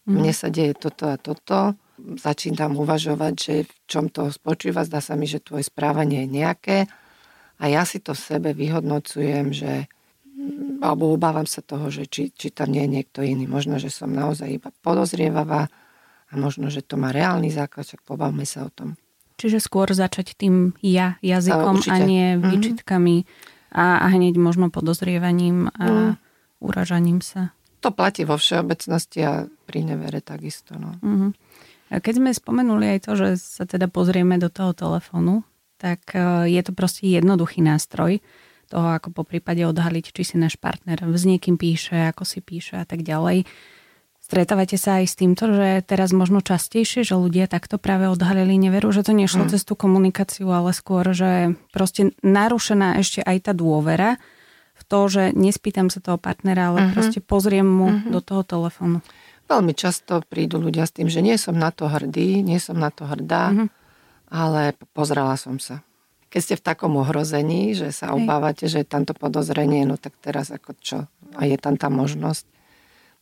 mm. 0.06 0.14
mne 0.14 0.32
sa 0.32 0.46
deje 0.48 0.78
toto 0.78 1.10
a 1.10 1.18
toto, 1.18 1.74
začínam 1.98 2.78
uvažovať, 2.78 3.34
že 3.34 3.54
v 3.66 3.74
čom 3.90 4.06
to 4.08 4.30
spočíva, 4.30 4.86
zdá 4.86 5.02
sa 5.02 5.18
mi, 5.18 5.26
že 5.26 5.42
tvoje 5.42 5.66
správanie 5.66 6.24
je 6.24 6.28
nejaké, 6.30 6.76
a 7.58 7.70
ja 7.70 7.86
si 7.86 8.02
to 8.02 8.14
v 8.14 8.24
sebe 8.24 8.50
vyhodnocujem, 8.50 9.54
že 9.54 9.86
alebo 10.84 11.14
obávam 11.14 11.48
sa 11.48 11.64
toho, 11.64 11.88
že 11.88 12.04
či, 12.04 12.28
či 12.34 12.52
tam 12.52 12.74
nie 12.74 12.84
je 12.84 12.90
niekto 13.00 13.20
iný. 13.24 13.48
Možno, 13.48 13.80
že 13.80 13.88
som 13.88 14.12
naozaj 14.12 14.60
iba 14.60 14.68
podozrievavá 14.84 15.72
a 16.28 16.32
možno, 16.36 16.68
že 16.68 16.84
to 16.84 17.00
má 17.00 17.14
reálny 17.14 17.48
základ, 17.48 17.88
však 17.88 18.04
pobavme 18.04 18.44
sa 18.44 18.68
o 18.68 18.70
tom. 18.70 19.00
Čiže 19.40 19.58
skôr 19.58 19.90
začať 19.90 20.38
tým 20.38 20.78
ja 20.84 21.18
jazykom 21.24 21.82
a, 21.90 21.90
a 21.90 21.96
nie 22.04 22.38
mhm. 22.38 22.42
výčitkami 22.54 23.16
mm-hmm. 23.24 23.74
a, 23.74 23.86
a 24.02 24.06
hneď 24.12 24.38
možno 24.38 24.70
podozrievaním 24.70 25.70
a, 25.74 26.14
mm. 26.14 26.14
uražaním 26.62 27.18
sa. 27.18 27.50
To 27.82 27.92
platí 27.92 28.24
vo 28.24 28.38
všeobecnosti 28.40 29.20
a 29.26 29.44
pri 29.68 29.80
nevere 29.84 30.24
takisto. 30.24 30.72
No. 30.80 30.96
Uh-huh. 31.04 31.36
Keď 31.92 32.14
sme 32.16 32.32
spomenuli 32.32 32.96
aj 32.96 32.98
to, 33.04 33.12
že 33.12 33.28
sa 33.36 33.68
teda 33.68 33.92
pozrieme 33.92 34.40
do 34.40 34.48
toho 34.48 34.72
telefónu, 34.72 35.44
tak 35.76 36.16
e, 36.16 36.48
je 36.48 36.60
to 36.64 36.72
proste 36.72 37.04
jednoduchý 37.04 37.60
nástroj 37.60 38.24
toho, 38.66 38.96
ako 38.96 39.12
po 39.12 39.22
prípade 39.22 39.62
odhaliť, 39.64 40.10
či 40.10 40.22
si 40.24 40.36
náš 40.40 40.56
partner 40.56 41.00
s 41.00 41.22
niekým 41.28 41.60
píše, 41.60 42.10
ako 42.10 42.24
si 42.24 42.40
píše 42.40 42.80
a 42.80 42.84
tak 42.88 43.04
ďalej. 43.04 43.44
Stretávate 44.24 44.80
sa 44.80 45.04
aj 45.04 45.06
s 45.12 45.14
týmto, 45.20 45.52
že 45.52 45.84
teraz 45.84 46.16
možno 46.16 46.40
častejšie, 46.40 47.04
že 47.04 47.12
ľudia 47.12 47.44
takto 47.44 47.76
práve 47.76 48.08
odhalili 48.08 48.56
neveru, 48.56 48.88
že 48.88 49.04
to 49.04 49.12
nešlo 49.12 49.44
mm. 49.44 49.50
cez 49.52 49.68
tú 49.68 49.76
komunikáciu, 49.76 50.48
ale 50.48 50.72
skôr, 50.72 51.04
že 51.12 51.60
proste 51.76 52.16
narušená 52.24 52.96
ešte 53.04 53.20
aj 53.20 53.36
tá 53.44 53.52
dôvera 53.52 54.16
v 54.74 54.82
to, 54.88 55.00
že 55.12 55.22
nespýtam 55.36 55.92
sa 55.92 56.00
toho 56.00 56.16
partnera, 56.16 56.72
ale 56.72 56.78
mm-hmm. 56.82 56.94
proste 56.96 57.20
pozriem 57.20 57.68
mu 57.68 57.92
mm-hmm. 57.92 58.10
do 58.10 58.20
toho 58.24 58.42
telefónu. 58.42 59.04
Veľmi 59.44 59.76
často 59.76 60.24
prídu 60.24 60.56
ľudia 60.56 60.88
s 60.88 60.96
tým, 60.96 61.12
že 61.12 61.20
nie 61.20 61.36
som 61.36 61.54
na 61.54 61.68
to 61.68 61.84
hrdý, 61.84 62.40
nie 62.40 62.56
som 62.56 62.80
na 62.80 62.88
to 62.88 63.04
hrdá, 63.04 63.52
mm-hmm. 63.52 63.68
ale 64.32 64.72
pozrela 64.96 65.36
som 65.36 65.60
sa. 65.60 65.84
Keď 66.34 66.40
ste 66.42 66.58
v 66.58 66.66
takom 66.66 66.98
ohrození, 66.98 67.78
že 67.78 67.94
sa 67.94 68.10
obávate, 68.10 68.66
že 68.66 68.82
je 68.82 68.90
tamto 68.90 69.14
podozrenie, 69.14 69.86
no 69.86 69.94
tak 69.94 70.18
teraz 70.18 70.50
ako 70.50 70.74
čo? 70.82 70.98
A 71.38 71.46
je 71.46 71.54
tam 71.54 71.78
tá 71.78 71.86
možnosť 71.86 72.50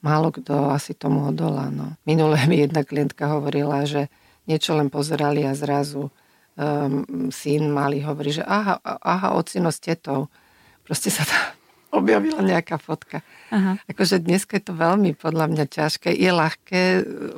málo 0.02 0.34
kto 0.34 0.72
asi 0.74 0.92
tomu 0.92 1.30
odolá. 1.30 1.70
No. 1.70 1.94
Minulé 2.08 2.44
mi 2.50 2.58
jedna 2.64 2.82
klientka 2.82 3.30
hovorila, 3.30 3.86
že 3.86 4.10
niečo 4.50 4.74
len 4.74 4.90
pozerali 4.90 5.46
a 5.46 5.54
zrazu 5.54 6.10
um, 6.58 7.30
syn 7.30 7.70
malý 7.70 8.02
hovorí, 8.02 8.34
že 8.34 8.42
aha, 8.42 8.82
aha 8.82 9.38
ocino 9.38 9.70
s 9.70 9.78
tetou. 9.78 10.26
Proste 10.82 11.14
sa 11.14 11.22
tam 11.22 11.42
objavila 12.02 12.42
nejaká 12.42 12.76
fotka. 12.82 13.22
Aha. 13.54 13.78
Akože 13.86 14.18
dnes 14.18 14.42
je 14.42 14.62
to 14.62 14.74
veľmi 14.74 15.14
podľa 15.14 15.46
mňa 15.46 15.64
ťažké. 15.70 16.10
Je 16.10 16.30
ľahké 16.34 16.82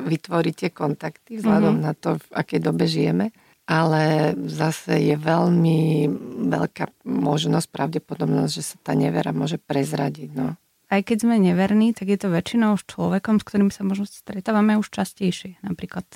vytvoriť 0.09 0.55
tie 0.55 0.71
kontakty 0.73 1.43
vzhľadom 1.45 1.83
mm-hmm. 1.83 1.87
na 1.87 1.99
to, 1.99 2.17
v 2.17 2.27
akej 2.33 2.61
dobe 2.65 2.89
žijeme, 2.89 3.29
ale 3.65 4.35
zase 4.45 5.01
je 5.01 5.17
veľmi 5.17 6.09
veľká 6.53 7.05
možnosť, 7.09 7.69
pravdepodobnosť, 7.73 8.53
že 8.53 8.63
sa 8.63 8.77
tá 8.81 8.93
nevera 8.93 9.33
môže 9.33 9.57
prezradiť. 9.57 10.31
No 10.37 10.57
aj 10.95 11.01
keď 11.11 11.27
sme 11.27 11.43
neverní, 11.43 11.91
tak 11.91 12.07
je 12.07 12.19
to 12.23 12.31
väčšinou 12.31 12.79
s 12.79 12.87
človekom, 12.87 13.43
s 13.43 13.47
ktorým 13.51 13.71
sa 13.75 13.83
možno 13.83 14.07
stretávame 14.07 14.79
už 14.79 14.95
častejšie. 14.95 15.59
Napríklad 15.67 16.07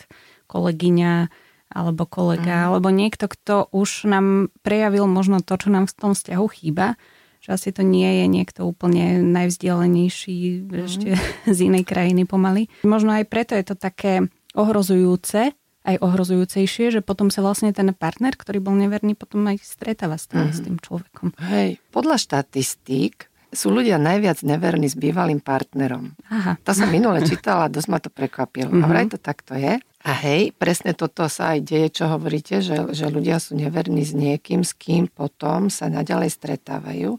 kolegyňa 0.46 1.32
alebo 1.68 2.08
kolega, 2.08 2.64
mm. 2.64 2.66
alebo 2.72 2.88
niekto, 2.88 3.28
kto 3.28 3.68
už 3.74 4.08
nám 4.08 4.48
prejavil 4.64 5.04
možno 5.04 5.44
to, 5.44 5.52
čo 5.58 5.68
nám 5.68 5.84
v 5.84 5.96
tom 5.98 6.12
vzťahu 6.16 6.46
chýba, 6.48 6.96
že 7.44 7.48
asi 7.52 7.68
to 7.76 7.84
nie 7.84 8.24
je 8.24 8.26
niekto 8.30 8.64
úplne 8.64 9.20
najvzdialenejší 9.20 10.64
mm. 10.64 10.84
ešte 10.86 11.08
z 11.56 11.58
inej 11.58 11.84
krajiny 11.84 12.24
pomaly. 12.24 12.72
Možno 12.86 13.12
aj 13.12 13.28
preto 13.28 13.52
je 13.58 13.66
to 13.66 13.76
také 13.76 14.30
ohrozujúce, 14.56 15.57
aj 15.88 16.04
ohrozujúcejšie, 16.04 16.92
že 16.92 17.00
potom 17.00 17.32
sa 17.32 17.40
vlastne 17.40 17.72
ten 17.72 17.88
partner, 17.96 18.36
ktorý 18.36 18.60
bol 18.60 18.76
neverný, 18.76 19.16
potom 19.16 19.48
aj 19.48 19.64
stretáva 19.64 20.20
s 20.20 20.28
tým, 20.28 20.48
mm. 20.48 20.52
s 20.52 20.60
tým 20.60 20.76
človekom. 20.76 21.32
Hej, 21.48 21.80
podľa 21.88 22.20
štatistík 22.20 23.32
sú 23.48 23.72
ľudia 23.72 23.96
najviac 23.96 24.44
neverní 24.44 24.92
s 24.92 24.96
bývalým 24.96 25.40
partnerom. 25.40 26.12
Aha. 26.28 26.60
To 26.68 26.72
som 26.76 26.92
minule 26.92 27.24
čítala, 27.28 27.72
dosť 27.72 27.88
ma 27.88 27.98
to 28.00 28.12
prekvapilo. 28.12 28.68
Uh-huh. 28.68 28.84
A 28.84 28.86
mhm. 28.86 28.90
vraj 28.92 29.06
to 29.08 29.18
takto 29.18 29.56
je. 29.56 29.80
A 30.04 30.12
hej, 30.24 30.54
presne 30.54 30.94
toto 30.94 31.26
sa 31.26 31.58
aj 31.58 31.66
deje, 31.66 31.88
čo 31.90 32.04
hovoríte, 32.06 32.62
že, 32.62 32.94
že 32.94 33.10
ľudia 33.10 33.42
sú 33.42 33.58
neverní 33.58 34.06
s 34.06 34.14
niekým, 34.14 34.62
s 34.62 34.72
kým 34.76 35.10
potom 35.10 35.72
sa 35.72 35.90
naďalej 35.90 36.30
stretávajú. 36.38 37.18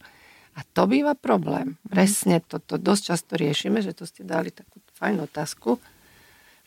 A 0.55 0.59
to 0.63 0.85
býva 0.85 1.17
problém. 1.17 1.75
Uh-huh. 1.75 1.91
Presne 1.97 2.45
toto 2.45 2.77
dosť 2.77 3.01
často 3.13 3.33
riešime, 3.35 3.81
že 3.81 3.97
to 3.97 4.05
ste 4.05 4.21
dali 4.21 4.53
takú 4.53 4.79
fajnú 5.01 5.25
otázku, 5.25 5.81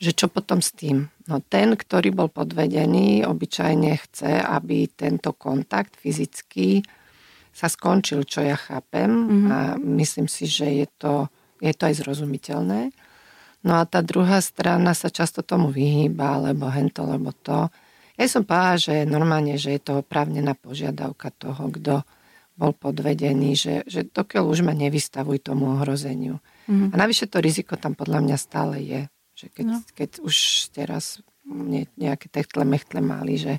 že 0.02 0.10
čo 0.10 0.26
potom 0.26 0.58
s 0.58 0.74
tým? 0.74 1.06
No 1.30 1.38
ten, 1.38 1.78
ktorý 1.78 2.10
bol 2.10 2.26
podvedený, 2.26 3.22
obyčajne 3.22 3.94
chce, 4.02 4.42
aby 4.42 4.90
tento 4.90 5.30
kontakt 5.30 5.94
fyzický 5.94 6.82
sa 7.54 7.70
skončil, 7.70 8.26
čo 8.26 8.42
ja 8.42 8.58
chápem 8.58 9.06
mm-hmm. 9.06 9.46
a 9.54 9.58
myslím 9.78 10.26
si, 10.26 10.50
že 10.50 10.66
je 10.66 10.86
to, 10.98 11.30
je 11.62 11.70
to 11.70 11.86
aj 11.86 11.94
zrozumiteľné. 12.02 12.90
No 13.62 13.78
a 13.78 13.86
tá 13.86 14.02
druhá 14.02 14.42
strana 14.42 14.90
sa 14.90 15.06
často 15.06 15.46
tomu 15.46 15.70
vyhýba, 15.70 16.42
alebo 16.42 16.66
hento, 16.66 17.06
lebo 17.06 17.30
to. 17.30 17.70
Ja 18.18 18.26
som 18.26 18.42
povedala, 18.42 18.74
že 18.74 18.94
normálne, 19.06 19.54
že 19.54 19.78
je 19.78 19.80
to 19.86 20.02
oprávnená 20.02 20.58
požiadavka 20.58 21.30
toho, 21.30 21.70
kto 21.70 22.02
bol 22.58 22.74
podvedený, 22.74 23.54
že, 23.54 23.74
že 23.86 24.02
dokiaľ 24.02 24.50
už 24.50 24.66
ma 24.66 24.74
nevystavuj 24.74 25.46
tomu 25.46 25.78
ohrozeniu. 25.78 26.42
Mm-hmm. 26.66 26.90
A 26.90 26.94
navyše 26.98 27.30
to 27.30 27.38
riziko 27.38 27.78
tam 27.78 27.94
podľa 27.94 28.18
mňa 28.26 28.36
stále 28.36 28.82
je. 28.82 29.06
Že 29.42 29.46
keď, 29.50 29.66
no. 29.66 29.78
keď 29.98 30.10
už 30.22 30.36
teraz 30.70 31.18
nejaké 31.98 32.30
techtle 32.30 32.62
mechtle 32.62 33.02
mali, 33.02 33.34
že, 33.34 33.58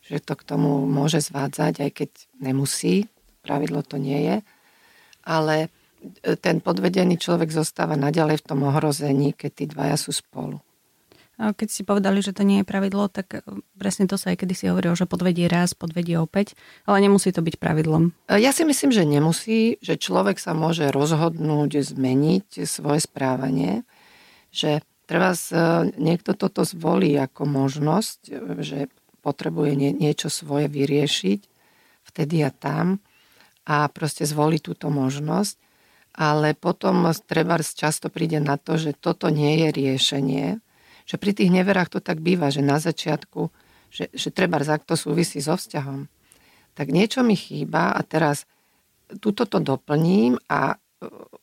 že 0.00 0.24
to 0.24 0.32
k 0.32 0.46
tomu 0.48 0.88
môže 0.88 1.20
zvádzať, 1.20 1.84
aj 1.84 1.90
keď 1.92 2.10
nemusí, 2.40 3.12
pravidlo 3.44 3.84
to 3.84 4.00
nie 4.00 4.24
je, 4.24 4.36
ale 5.20 5.68
e, 6.24 6.38
ten 6.40 6.64
podvedený 6.64 7.20
človek 7.20 7.52
zostáva 7.52 8.00
naďalej 8.00 8.40
v 8.40 8.46
tom 8.48 8.64
ohrození, 8.64 9.36
keď 9.36 9.50
tí 9.52 9.64
dvaja 9.68 10.00
sú 10.00 10.16
spolu. 10.16 10.64
Keď 11.42 11.68
si 11.72 11.82
povedali, 11.82 12.22
že 12.22 12.30
to 12.30 12.46
nie 12.46 12.62
je 12.62 12.68
pravidlo, 12.68 13.10
tak 13.10 13.26
e, 13.34 13.38
presne 13.74 14.06
to 14.06 14.14
sa 14.14 14.32
aj 14.32 14.46
kedy 14.46 14.54
si 14.54 14.64
hovoril, 14.70 14.94
že 14.94 15.10
podvedie 15.10 15.50
raz, 15.50 15.74
podvedie 15.74 16.14
opäť, 16.16 16.54
ale 16.86 17.02
nemusí 17.02 17.34
to 17.34 17.42
byť 17.42 17.58
pravidlom. 17.58 18.14
E, 18.30 18.38
ja 18.38 18.54
si 18.54 18.62
myslím, 18.62 18.94
že 18.94 19.04
nemusí, 19.04 19.60
že 19.82 19.98
človek 19.98 20.38
sa 20.38 20.54
môže 20.54 20.88
rozhodnúť 20.88 21.82
zmeniť 21.82 22.62
svoje 22.64 23.02
správanie, 23.02 23.82
že 24.54 24.86
treba 25.12 25.36
niekto 26.00 26.32
toto 26.32 26.64
zvolí 26.64 27.12
ako 27.20 27.44
možnosť, 27.44 28.32
že 28.64 28.88
potrebuje 29.20 29.76
niečo 29.92 30.32
svoje 30.32 30.72
vyriešiť 30.72 31.40
vtedy 32.08 32.40
a 32.40 32.48
tam 32.48 33.04
a 33.68 33.92
proste 33.92 34.24
zvoli 34.24 34.56
túto 34.56 34.88
možnosť, 34.88 35.60
ale 36.16 36.56
potom 36.56 37.04
treba 37.28 37.60
často 37.60 38.08
príde 38.08 38.40
na 38.40 38.56
to, 38.56 38.80
že 38.80 38.96
toto 38.96 39.28
nie 39.28 39.60
je 39.60 39.68
riešenie, 39.68 40.46
že 41.04 41.16
pri 41.20 41.36
tých 41.36 41.52
neverách 41.52 41.92
to 41.92 42.00
tak 42.00 42.24
býva, 42.24 42.48
že 42.48 42.64
na 42.64 42.80
začiatku, 42.80 43.52
že, 43.92 44.08
že 44.16 44.28
treba, 44.32 44.64
ak 44.64 44.88
to 44.88 44.96
súvisí 44.96 45.44
so 45.44 45.60
vzťahom, 45.60 46.08
tak 46.72 46.88
niečo 46.88 47.20
mi 47.20 47.36
chýba 47.36 47.92
a 47.92 48.00
teraz 48.00 48.48
túto 49.20 49.44
to 49.44 49.60
doplním 49.60 50.40
a 50.48 50.72
e, 50.72 50.76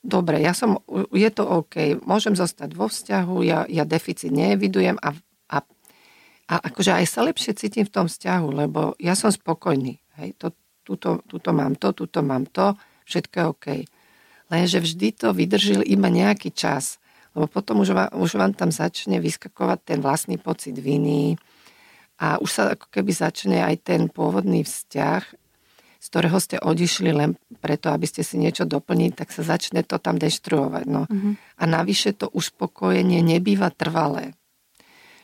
dobre, 0.04 0.44
ja 0.44 0.54
som, 0.54 0.80
je 1.12 1.30
to 1.32 1.44
OK, 1.44 2.00
môžem 2.04 2.36
zostať 2.36 2.76
vo 2.76 2.88
vzťahu, 2.88 3.36
ja, 3.44 3.60
ja 3.68 3.84
deficit 3.84 4.32
neevidujem 4.32 5.00
a, 5.00 5.16
a, 5.50 5.58
a 6.50 6.56
akože 6.72 6.96
aj 6.96 7.06
sa 7.08 7.22
lepšie 7.26 7.56
cítim 7.56 7.86
v 7.88 7.94
tom 7.94 8.06
vzťahu, 8.08 8.48
lebo 8.66 8.94
ja 9.02 9.14
som 9.14 9.32
spokojný. 9.32 10.00
Hej, 10.20 10.36
to, 10.40 10.48
tuto, 10.84 11.24
tuto 11.28 11.50
mám 11.56 11.78
to, 11.78 11.96
tuto 11.96 12.20
mám 12.20 12.48
to, 12.50 12.76
všetko 13.08 13.36
je 13.36 13.46
OK. 13.46 13.68
Lenže 14.50 14.80
vždy 14.82 15.08
to 15.14 15.28
vydržil 15.32 15.82
iba 15.86 16.10
nejaký 16.10 16.50
čas, 16.50 16.98
lebo 17.38 17.46
potom 17.46 17.86
už, 17.86 17.94
vám, 17.94 18.10
už 18.18 18.36
vám 18.36 18.54
tam 18.58 18.74
začne 18.74 19.22
vyskakovať 19.22 19.80
ten 19.86 20.00
vlastný 20.02 20.42
pocit 20.42 20.74
viny 20.74 21.38
a 22.20 22.42
už 22.42 22.50
sa 22.50 22.64
ako 22.74 22.92
keby 22.92 23.12
začne 23.14 23.64
aj 23.64 23.76
ten 23.86 24.02
pôvodný 24.12 24.66
vzťah, 24.66 25.39
z 26.00 26.06
ktorého 26.08 26.40
ste 26.40 26.58
odišli 26.64 27.12
len 27.12 27.36
preto, 27.60 27.92
aby 27.92 28.08
ste 28.08 28.24
si 28.24 28.40
niečo 28.40 28.64
doplnili, 28.64 29.12
tak 29.12 29.36
sa 29.36 29.44
začne 29.44 29.84
to 29.84 30.00
tam 30.00 30.16
deštruovať. 30.16 30.86
No. 30.88 31.04
Uh-huh. 31.06 31.36
A 31.60 31.64
navyše 31.68 32.16
to 32.16 32.32
uspokojenie 32.32 33.20
nebýva 33.20 33.68
trvalé. 33.76 34.40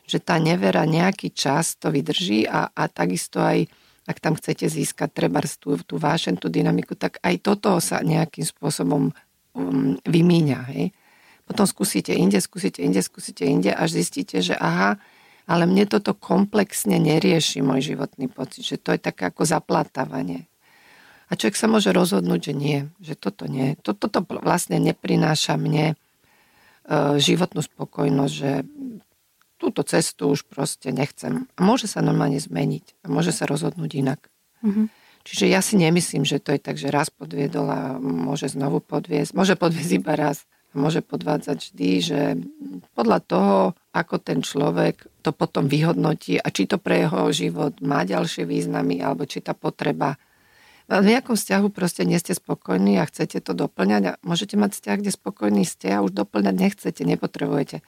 Že 0.06 0.20
tá 0.22 0.36
nevera 0.38 0.84
nejaký 0.84 1.32
čas 1.32 1.80
to 1.80 1.90
vydrží 1.90 2.44
a, 2.46 2.70
a 2.76 2.92
takisto 2.92 3.40
aj 3.40 3.72
ak 4.06 4.22
tam 4.22 4.38
chcete 4.38 4.70
získať 4.70 5.10
treba 5.18 5.42
tú, 5.42 5.82
tú 5.82 5.98
vášen, 5.98 6.38
tú 6.38 6.46
dynamiku, 6.46 6.94
tak 6.94 7.18
aj 7.26 7.42
toto 7.42 7.74
sa 7.82 8.06
nejakým 8.06 8.46
spôsobom 8.46 9.10
um, 9.10 9.98
vymíňa. 10.06 10.60
Hej? 10.78 10.94
Potom 11.50 11.66
skúsite 11.66 12.14
inde, 12.14 12.38
skúsite 12.38 12.86
inde, 12.86 13.02
skúsite 13.02 13.50
inde, 13.50 13.74
až 13.74 13.98
zistíte, 13.98 14.46
že 14.46 14.54
aha, 14.54 15.02
ale 15.50 15.66
mne 15.66 15.90
toto 15.90 16.14
komplexne 16.14 17.02
nerieši 17.02 17.66
môj 17.66 17.94
životný 17.94 18.30
pocit, 18.30 18.62
že 18.66 18.78
to 18.78 18.94
je 18.94 19.02
také 19.02 19.30
ako 19.30 19.46
zaplatávanie. 19.46 20.46
A 21.30 21.34
človek 21.34 21.58
sa 21.58 21.66
môže 21.66 21.90
rozhodnúť, 21.90 22.52
že 22.52 22.54
nie, 22.54 22.80
že 23.02 23.18
toto 23.18 23.50
nie. 23.50 23.74
Toto 23.82 24.06
to 24.06 24.22
vlastne 24.40 24.78
neprináša 24.78 25.58
mne 25.58 25.94
e, 25.94 25.96
životnú 27.18 27.66
spokojnosť, 27.66 28.34
že 28.34 28.52
túto 29.58 29.82
cestu 29.82 30.30
už 30.30 30.46
proste 30.46 30.94
nechcem. 30.94 31.50
A 31.58 31.60
môže 31.66 31.90
sa 31.90 32.06
normálne 32.06 32.38
zmeniť 32.38 33.02
a 33.02 33.06
môže 33.10 33.34
sa 33.34 33.50
rozhodnúť 33.50 33.92
inak. 33.98 34.22
Mm-hmm. 34.62 34.88
Čiže 35.26 35.46
ja 35.50 35.58
si 35.66 35.74
nemyslím, 35.82 36.22
že 36.22 36.38
to 36.38 36.54
je 36.54 36.62
tak, 36.62 36.78
že 36.78 36.94
raz 36.94 37.10
podviedol 37.10 37.66
a 37.66 37.98
môže 37.98 38.46
znovu 38.46 38.78
podviesť. 38.78 39.34
Môže 39.34 39.58
podviesť 39.58 39.98
iba 39.98 40.14
raz 40.14 40.46
a 40.70 40.78
môže 40.78 41.02
podvádzať 41.02 41.58
vždy, 41.74 41.92
že 41.98 42.22
podľa 42.94 43.20
toho, 43.26 43.56
ako 43.90 44.16
ten 44.22 44.46
človek 44.46 45.02
to 45.26 45.34
potom 45.34 45.66
vyhodnotí 45.66 46.38
a 46.38 46.46
či 46.54 46.70
to 46.70 46.78
pre 46.78 47.10
jeho 47.10 47.26
život 47.34 47.74
má 47.82 48.06
ďalšie 48.06 48.46
významy, 48.46 49.02
alebo 49.02 49.26
či 49.26 49.42
tá 49.42 49.58
potreba 49.58 50.14
v 50.86 51.08
nejakom 51.18 51.34
vzťahu 51.34 51.68
proste 51.74 52.06
nie 52.06 52.18
ste 52.22 52.38
spokojní 52.38 53.02
a 53.02 53.10
chcete 53.10 53.42
to 53.42 53.58
doplňať 53.58 54.04
a 54.06 54.12
môžete 54.22 54.54
mať 54.54 54.78
vzťah, 54.78 54.98
kde 55.02 55.12
spokojní 55.12 55.64
ste 55.66 55.90
a 55.90 56.06
už 56.06 56.14
doplňať 56.14 56.56
nechcete, 56.56 57.02
nepotrebujete. 57.02 57.82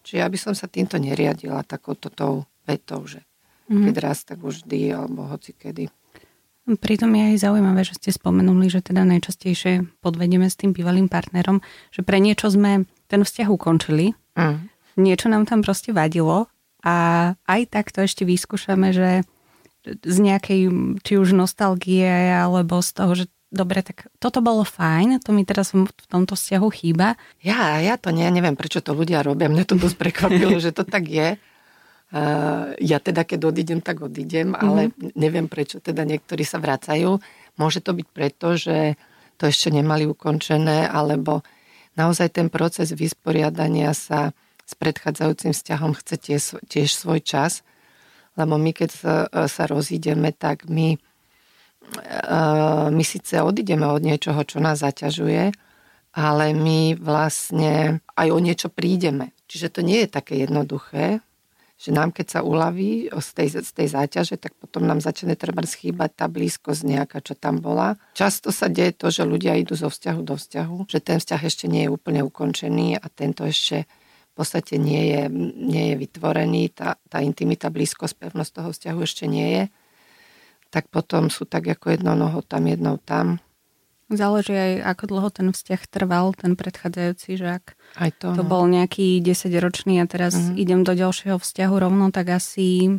Čiže 0.00 0.16
ja 0.16 0.26
by 0.26 0.38
som 0.40 0.56
sa 0.56 0.64
týmto 0.64 0.96
neriadila 0.96 1.60
takouto 1.68 2.08
tou 2.08 2.48
vetou, 2.64 3.04
že 3.04 3.20
mm. 3.68 3.92
keď 3.92 3.94
raz, 4.00 4.24
tak 4.24 4.40
už 4.40 4.64
vždy 4.64 4.96
alebo 4.96 5.28
hoci 5.28 5.52
kedy. 5.52 5.92
Pritom 6.80 7.10
je 7.12 7.24
aj 7.34 7.36
zaujímavé, 7.44 7.82
že 7.82 7.98
ste 7.98 8.10
spomenuli, 8.14 8.70
že 8.70 8.84
teda 8.84 9.02
najčastejšie 9.04 10.00
podvedieme 10.00 10.46
s 10.46 10.56
tým 10.56 10.70
bývalým 10.72 11.10
partnerom, 11.10 11.60
že 11.90 12.00
pre 12.06 12.22
niečo 12.22 12.48
sme 12.48 12.88
ten 13.10 13.20
vzťah 13.26 13.48
ukončili, 13.52 14.16
mm. 14.38 14.56
niečo 14.96 15.28
nám 15.28 15.44
tam 15.44 15.60
proste 15.60 15.92
vadilo 15.92 16.48
a 16.80 16.94
aj 17.44 17.60
tak 17.68 17.92
to 17.92 18.00
ešte 18.06 18.24
vyskúšame, 18.24 18.96
že 18.96 19.28
z 19.84 20.16
nejakej 20.20 20.60
či 21.00 21.12
už 21.16 21.32
nostalgie 21.32 22.08
alebo 22.32 22.84
z 22.84 22.90
toho, 22.92 23.12
že 23.16 23.24
dobre, 23.50 23.82
tak 23.82 24.06
toto 24.22 24.38
bolo 24.40 24.62
fajn, 24.62 25.26
to 25.26 25.34
mi 25.34 25.42
teraz 25.42 25.74
v 25.74 25.90
tomto 26.06 26.38
vzťahu 26.38 26.68
chýba. 26.70 27.18
Ja, 27.42 27.82
ja 27.82 27.98
to 27.98 28.14
nie, 28.14 28.30
neviem, 28.30 28.54
prečo 28.54 28.78
to 28.78 28.94
ľudia 28.94 29.26
robia, 29.26 29.50
mne 29.50 29.66
to 29.66 29.74
dosť 29.74 29.96
prekvapilo, 29.98 30.56
že 30.62 30.70
to 30.70 30.86
tak 30.86 31.10
je. 31.10 31.34
Uh, 32.10 32.74
ja 32.82 32.98
teda, 32.98 33.22
keď 33.22 33.54
odídem, 33.54 33.78
tak 33.78 34.02
odídem, 34.02 34.58
ale 34.58 34.90
mm-hmm. 34.90 35.14
neviem, 35.14 35.46
prečo 35.46 35.78
teda 35.78 36.02
niektorí 36.02 36.42
sa 36.42 36.58
vracajú. 36.58 37.22
Môže 37.54 37.78
to 37.78 37.94
byť 37.94 38.06
preto, 38.10 38.58
že 38.58 38.98
to 39.38 39.46
ešte 39.46 39.70
nemali 39.70 40.10
ukončené, 40.10 40.90
alebo 40.90 41.46
naozaj 41.94 42.34
ten 42.34 42.50
proces 42.50 42.90
vysporiadania 42.90 43.94
sa 43.94 44.34
s 44.66 44.74
predchádzajúcim 44.78 45.54
vzťahom 45.54 45.94
chce 45.98 46.14
tiež, 46.18 46.42
tiež 46.66 46.90
svoj 46.94 47.22
čas 47.22 47.62
lebo 48.38 48.54
my 48.58 48.70
keď 48.70 48.90
sa, 48.90 49.14
sa 49.46 49.64
rozídeme, 49.66 50.30
tak 50.34 50.70
my, 50.70 50.94
uh, 52.26 52.88
my 52.90 53.04
síce 53.04 53.42
odídeme 53.42 53.86
od 53.86 54.02
niečoho, 54.02 54.42
čo 54.46 54.62
nás 54.62 54.82
zaťažuje, 54.82 55.50
ale 56.14 56.44
my 56.54 56.98
vlastne 56.98 58.02
aj 58.18 58.28
o 58.30 58.38
niečo 58.42 58.68
prídeme. 58.70 59.30
Čiže 59.50 59.78
to 59.78 59.80
nie 59.82 60.06
je 60.06 60.08
také 60.10 60.42
jednoduché, 60.42 61.22
že 61.80 61.96
nám 61.96 62.12
keď 62.12 62.26
sa 62.28 62.40
uľaví 62.44 63.08
z 63.08 63.28
tej, 63.32 63.48
z 63.64 63.72
tej 63.72 63.88
záťaže, 63.88 64.36
tak 64.36 64.52
potom 64.60 64.84
nám 64.84 65.00
začne 65.00 65.32
treba 65.32 65.64
schýbať 65.64 66.12
tá 66.12 66.26
blízkosť 66.28 66.84
nejaká, 66.84 67.24
čo 67.24 67.32
tam 67.32 67.56
bola. 67.64 67.96
Často 68.12 68.52
sa 68.52 68.68
deje 68.68 68.92
to, 68.92 69.08
že 69.08 69.24
ľudia 69.24 69.56
idú 69.56 69.72
zo 69.72 69.88
vzťahu 69.88 70.20
do 70.20 70.36
vzťahu, 70.36 70.76
že 70.92 71.00
ten 71.00 71.16
vzťah 71.16 71.40
ešte 71.40 71.72
nie 71.72 71.88
je 71.88 71.94
úplne 71.94 72.20
ukončený 72.20 73.00
a 73.00 73.06
tento 73.08 73.48
ešte 73.48 73.88
podstate 74.40 74.80
nie 74.80 75.12
je, 75.12 75.22
nie 75.60 75.92
je 75.92 75.94
vytvorený, 76.00 76.72
tá, 76.72 76.96
tá 77.12 77.20
intimita, 77.20 77.68
blízkosť, 77.68 78.16
pevnosť 78.16 78.50
toho 78.56 78.68
vzťahu 78.72 79.00
ešte 79.04 79.28
nie 79.28 79.48
je, 79.52 79.64
tak 80.72 80.88
potom 80.88 81.28
sú 81.28 81.44
tak 81.44 81.68
ako 81.68 81.92
jednou 81.92 82.16
nohou 82.16 82.40
tam, 82.40 82.64
jednou 82.64 82.96
tam. 82.96 83.44
Záleží 84.10 84.50
aj, 84.56 84.72
ako 84.96 85.04
dlho 85.06 85.28
ten 85.30 85.48
vzťah 85.54 85.82
trval, 85.86 86.34
ten 86.34 86.58
predchádzajúci, 86.58 87.38
že 87.38 87.46
ak 87.62 87.78
aj 88.00 88.10
to, 88.18 88.26
to 88.34 88.42
no. 88.42 88.48
bol 88.48 88.64
nejaký 88.66 89.22
10-ročný 89.22 90.02
a 90.02 90.08
teraz 90.10 90.34
mm-hmm. 90.34 90.56
idem 90.58 90.80
do 90.82 90.96
ďalšieho 90.96 91.38
vzťahu 91.38 91.74
rovno, 91.78 92.10
tak 92.10 92.34
asi 92.34 92.98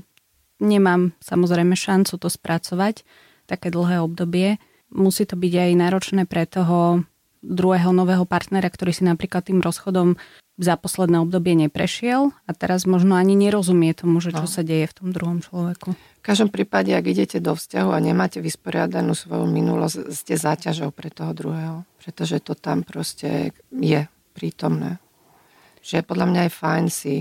nemám 0.62 1.12
samozrejme 1.20 1.76
šancu 1.76 2.16
to 2.16 2.30
spracovať, 2.32 3.04
také 3.50 3.74
dlhé 3.74 4.00
obdobie. 4.00 4.62
Musí 4.94 5.28
to 5.28 5.36
byť 5.36 5.54
aj 5.58 5.72
náročné 5.76 6.24
pre 6.30 6.48
toho 6.48 7.04
druhého 7.42 7.92
nového 7.92 8.24
partnera, 8.24 8.70
ktorý 8.70 8.94
si 8.94 9.04
napríklad 9.04 9.50
tým 9.50 9.60
rozchodom 9.60 10.16
za 10.60 10.76
posledné 10.76 11.24
obdobie 11.24 11.56
neprešiel 11.56 12.36
a 12.46 12.52
teraz 12.52 12.84
možno 12.84 13.16
ani 13.16 13.34
nerozumie 13.40 13.96
tomu, 13.96 14.20
že 14.20 14.36
čo 14.36 14.46
no. 14.46 14.52
sa 14.52 14.62
deje 14.62 14.90
v 14.92 14.96
tom 14.98 15.08
druhom 15.16 15.40
človeku. 15.40 15.96
V 15.96 16.24
každom 16.24 16.54
prípade, 16.54 16.94
ak 16.94 17.06
idete 17.08 17.42
do 17.42 17.58
vzťahu 17.58 17.90
a 17.90 18.04
nemáte 18.04 18.44
vysporiadanú 18.44 19.18
svoju 19.18 19.50
minulosť, 19.50 20.14
ste 20.14 20.38
záťažou 20.38 20.94
pre 20.94 21.10
toho 21.10 21.34
druhého, 21.34 21.88
pretože 21.98 22.44
to 22.44 22.54
tam 22.54 22.86
proste 22.86 23.56
je 23.74 24.06
prítomné. 24.38 25.02
Že 25.82 26.06
podľa 26.06 26.26
mňa 26.30 26.42
je 26.46 26.52
fajn 26.54 26.86
si 26.94 27.16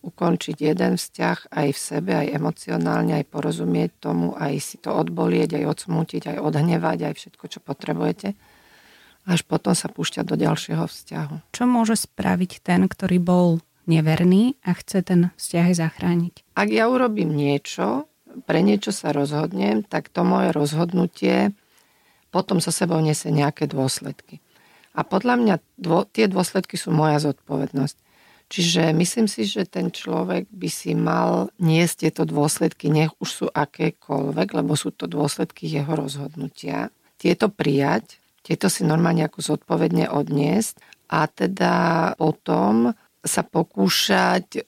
ukončiť 0.00 0.56
jeden 0.56 0.96
vzťah 0.96 1.52
aj 1.52 1.68
v 1.76 1.78
sebe, 1.78 2.12
aj 2.16 2.32
emocionálne, 2.32 3.20
aj 3.20 3.28
porozumieť 3.28 3.90
tomu, 4.00 4.32
aj 4.34 4.56
si 4.58 4.76
to 4.80 4.96
odbolieť, 4.96 5.60
aj 5.60 5.64
odsmútiť, 5.76 6.34
aj 6.34 6.38
odhnevať, 6.40 6.98
aj 7.06 7.14
všetko, 7.20 7.44
čo 7.46 7.60
potrebujete 7.60 8.32
až 9.30 9.46
potom 9.46 9.78
sa 9.78 9.86
púšťať 9.86 10.26
do 10.26 10.34
ďalšieho 10.34 10.90
vzťahu. 10.90 11.54
Čo 11.54 11.64
môže 11.70 11.94
spraviť 11.94 12.58
ten, 12.66 12.90
ktorý 12.90 13.22
bol 13.22 13.48
neverný 13.86 14.58
a 14.66 14.74
chce 14.74 15.06
ten 15.06 15.20
vzťah 15.38 15.66
zachrániť? 15.78 16.34
Ak 16.58 16.68
ja 16.74 16.90
urobím 16.90 17.30
niečo, 17.30 18.10
pre 18.46 18.62
niečo 18.62 18.90
sa 18.90 19.14
rozhodnem, 19.14 19.86
tak 19.86 20.10
to 20.10 20.26
moje 20.26 20.50
rozhodnutie 20.50 21.54
potom 22.30 22.62
so 22.62 22.70
sebou 22.70 23.02
nesie 23.02 23.34
nejaké 23.34 23.66
dôsledky. 23.66 24.38
A 24.94 25.02
podľa 25.02 25.34
mňa 25.38 25.54
dô, 25.78 26.06
tie 26.06 26.30
dôsledky 26.30 26.78
sú 26.78 26.94
moja 26.94 27.18
zodpovednosť. 27.18 27.96
Čiže 28.50 28.90
myslím 28.94 29.26
si, 29.30 29.46
že 29.46 29.62
ten 29.62 29.94
človek 29.94 30.50
by 30.50 30.68
si 30.70 30.98
mal 30.98 31.54
niesť 31.62 32.06
tieto 32.06 32.22
dôsledky, 32.26 32.90
nech 32.90 33.14
už 33.22 33.30
sú 33.30 33.46
akékoľvek, 33.46 34.48
lebo 34.58 34.74
sú 34.74 34.90
to 34.90 35.06
dôsledky 35.06 35.70
jeho 35.70 35.94
rozhodnutia. 35.94 36.90
Tieto 37.14 37.46
prijať 37.46 38.19
tieto 38.40 38.72
si 38.72 38.82
normálne 38.82 39.26
ako 39.28 39.44
zodpovedne 39.44 40.08
odniesť 40.08 40.80
a 41.12 41.28
teda 41.28 41.74
potom 42.16 42.92
sa 43.20 43.44
pokúšať 43.44 44.46
e, 44.56 44.60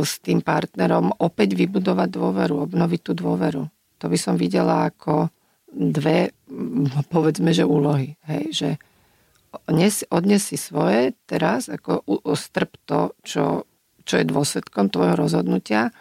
s 0.00 0.12
tým 0.24 0.40
partnerom 0.40 1.12
opäť 1.20 1.52
vybudovať 1.52 2.08
dôveru, 2.08 2.54
obnoviť 2.64 3.00
tú 3.04 3.12
dôveru. 3.12 3.62
To 4.00 4.06
by 4.08 4.18
som 4.18 4.40
videla 4.40 4.88
ako 4.88 5.28
dve, 5.68 6.32
povedzme, 7.12 7.52
že 7.52 7.68
úlohy. 7.68 8.16
Hej, 8.24 8.44
že 8.52 8.70
odnes 10.08 10.40
si 10.40 10.56
svoje 10.56 11.12
teraz, 11.28 11.68
ako 11.68 12.00
strp 12.32 12.72
to, 12.88 13.12
čo, 13.20 13.68
čo 14.08 14.14
je 14.16 14.24
dôsledkom 14.24 14.88
tvojho 14.88 15.16
rozhodnutia 15.16 15.92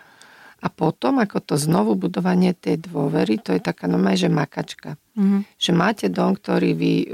a 0.62 0.67
potom, 0.69 1.17
ako 1.17 1.41
to 1.41 1.56
znovu 1.58 1.97
budovanie 1.97 2.54
tej 2.54 2.86
dôvery, 2.86 3.41
to 3.41 3.58
je 3.58 3.62
taká 3.62 3.89
normálne, 3.89 4.21
že 4.21 4.30
makačka. 4.30 4.93
Mm-hmm. 5.17 5.41
Že 5.58 5.71
máte 5.74 6.06
dom, 6.13 6.38
ktorý 6.38 6.78
vy, 6.78 6.93
eh, 7.02 7.12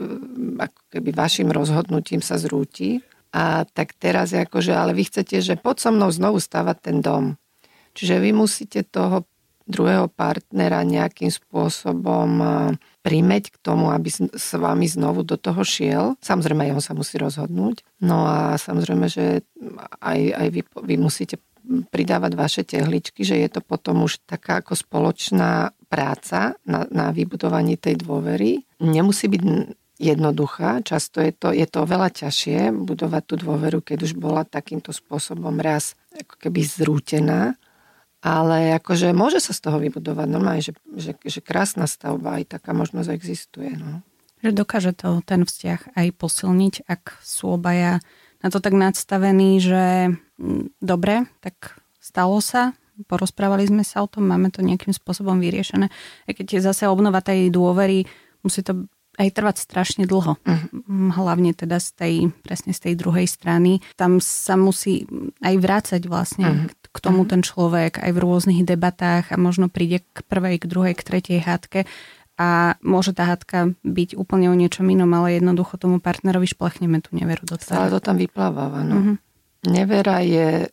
ako 0.67 0.79
keby 0.91 1.09
vašim 1.15 1.49
rozhodnutím 1.49 2.19
sa 2.19 2.35
zrúti 2.35 2.99
a 3.31 3.63
tak 3.63 3.95
teraz 3.95 4.35
je 4.35 4.43
ako, 4.43 4.59
že 4.59 4.75
ale 4.75 4.91
vy 4.91 5.07
chcete, 5.07 5.39
že 5.39 5.55
pod 5.55 5.79
so 5.79 5.95
mnou 5.95 6.11
znovu 6.11 6.43
stavať 6.43 6.77
ten 6.83 6.97
dom. 6.99 7.39
Čiže 7.95 8.19
vy 8.19 8.35
musíte 8.35 8.83
toho 8.83 9.25
druhého 9.67 10.07
partnera 10.07 10.83
nejakým 10.83 11.31
spôsobom 11.31 12.29
eh, 12.43 12.51
primeť 13.07 13.55
k 13.55 13.57
tomu, 13.63 13.95
aby 13.95 14.11
s 14.11 14.49
vami 14.59 14.91
znovu 14.91 15.23
do 15.23 15.39
toho 15.39 15.63
šiel. 15.63 16.19
Samozrejme, 16.19 16.67
jeho 16.67 16.83
sa 16.83 16.91
musí 16.91 17.15
rozhodnúť. 17.15 17.79
No 18.03 18.27
a 18.27 18.59
samozrejme, 18.59 19.07
že 19.07 19.47
aj, 20.03 20.19
aj 20.35 20.47
vy, 20.51 20.61
vy 20.83 20.95
musíte 20.99 21.39
pridávať 21.67 22.31
vaše 22.33 22.61
tehličky, 22.63 23.27
že 23.27 23.37
je 23.37 23.49
to 23.51 23.61
potom 23.61 24.07
už 24.07 24.23
taká 24.23 24.63
ako 24.63 24.73
spoločná 24.73 25.75
práca 25.91 26.55
na, 26.63 26.87
na 26.87 27.11
vybudovanie 27.11 27.75
tej 27.75 27.99
dôvery. 28.03 28.63
Nemusí 28.79 29.27
byť 29.27 29.41
jednoduchá, 29.97 30.85
často 30.85 31.19
je 31.19 31.33
to, 31.33 31.49
je 31.49 31.65
to 31.65 31.83
oveľa 31.83 32.13
ťažšie 32.13 32.69
budovať 32.85 33.23
tú 33.25 33.35
dôveru, 33.41 33.81
keď 33.81 34.05
už 34.05 34.13
bola 34.15 34.45
takýmto 34.45 34.93
spôsobom 34.93 35.57
raz 35.57 35.97
ako 36.13 36.37
keby 36.37 36.61
zrútená, 36.61 37.57
ale 38.21 38.77
akože 38.77 39.13
môže 39.13 39.41
sa 39.41 39.53
z 39.53 39.61
toho 39.61 39.77
vybudovať 39.81 40.27
normálne, 40.29 40.61
že, 40.61 40.77
že, 40.93 41.17
že 41.17 41.39
krásna 41.41 41.89
stavba, 41.89 42.41
aj 42.41 42.57
taká 42.57 42.73
možnosť 42.77 43.09
existuje. 43.09 43.73
No. 43.77 44.05
Že 44.45 44.51
dokáže 44.53 44.93
to 44.93 45.21
ten 45.25 45.45
vzťah 45.45 45.97
aj 45.97 46.07
posilniť, 46.13 46.85
ak 46.85 47.17
sú 47.25 47.57
obaja 47.57 47.97
na 48.41 48.47
to 48.53 48.61
tak 48.61 48.73
nadstavený, 48.73 49.61
že 49.61 49.83
mm, 50.37 50.77
dobre, 50.81 51.25
tak 51.41 51.77
stalo 51.97 52.37
sa, 52.39 52.77
porozprávali 53.05 53.69
sme 53.69 53.85
sa 53.85 54.01
o 54.01 54.09
tom, 54.09 54.25
máme 54.25 54.49
to 54.49 54.65
nejakým 54.65 54.93
spôsobom 54.93 55.37
vyriešené. 55.37 55.89
Aj 56.25 56.33
keď 56.33 56.57
je 56.57 56.65
zase 56.65 56.89
obnova 56.89 57.21
tej 57.21 57.53
dôvery, 57.53 58.09
musí 58.41 58.65
to 58.65 58.89
aj 59.17 59.33
trvať 59.33 59.57
strašne 59.57 60.05
dlho. 60.05 60.37
Uh-huh. 60.37 61.11
Hlavne 61.13 61.51
teda 61.57 61.81
z 61.81 61.89
tej, 61.97 62.13
presne 62.45 62.71
z 62.71 62.89
tej 62.89 62.93
druhej 62.93 63.25
strany. 63.25 63.81
Tam 63.97 64.21
sa 64.21 64.53
musí 64.53 65.09
aj 65.41 65.55
vrácať 65.57 66.01
vlastne 66.05 66.69
uh-huh. 66.69 66.93
k 66.93 66.97
tomu 67.01 67.25
uh-huh. 67.25 67.33
ten 67.33 67.41
človek 67.41 67.97
aj 67.97 68.11
v 68.13 68.21
rôznych 68.21 68.61
debatách 68.61 69.33
a 69.33 69.37
možno 69.41 69.73
príde 69.73 70.05
k 70.13 70.21
prvej, 70.21 70.61
k 70.61 70.69
druhej, 70.69 70.93
k 70.93 71.05
tretej 71.05 71.39
hádke 71.41 71.89
a 72.37 72.77
môže 72.85 73.17
tá 73.17 73.33
hádka 73.33 73.73
byť 73.81 74.13
úplne 74.13 74.53
o 74.53 74.55
niečom 74.55 74.85
inom, 74.85 75.09
ale 75.17 75.41
jednoducho 75.41 75.81
tomu 75.81 75.97
partnerovi 75.97 76.45
šplechneme 76.45 77.01
tú 77.01 77.17
neveru 77.17 77.41
do 77.49 77.57
tváre. 77.57 77.89
Ale 77.89 77.93
to 77.97 78.01
tam 78.01 78.17
vypláva, 78.21 78.69
no. 78.85 78.95
Uh-huh. 78.95 79.15
Nevera 79.65 80.21
je 80.21 80.69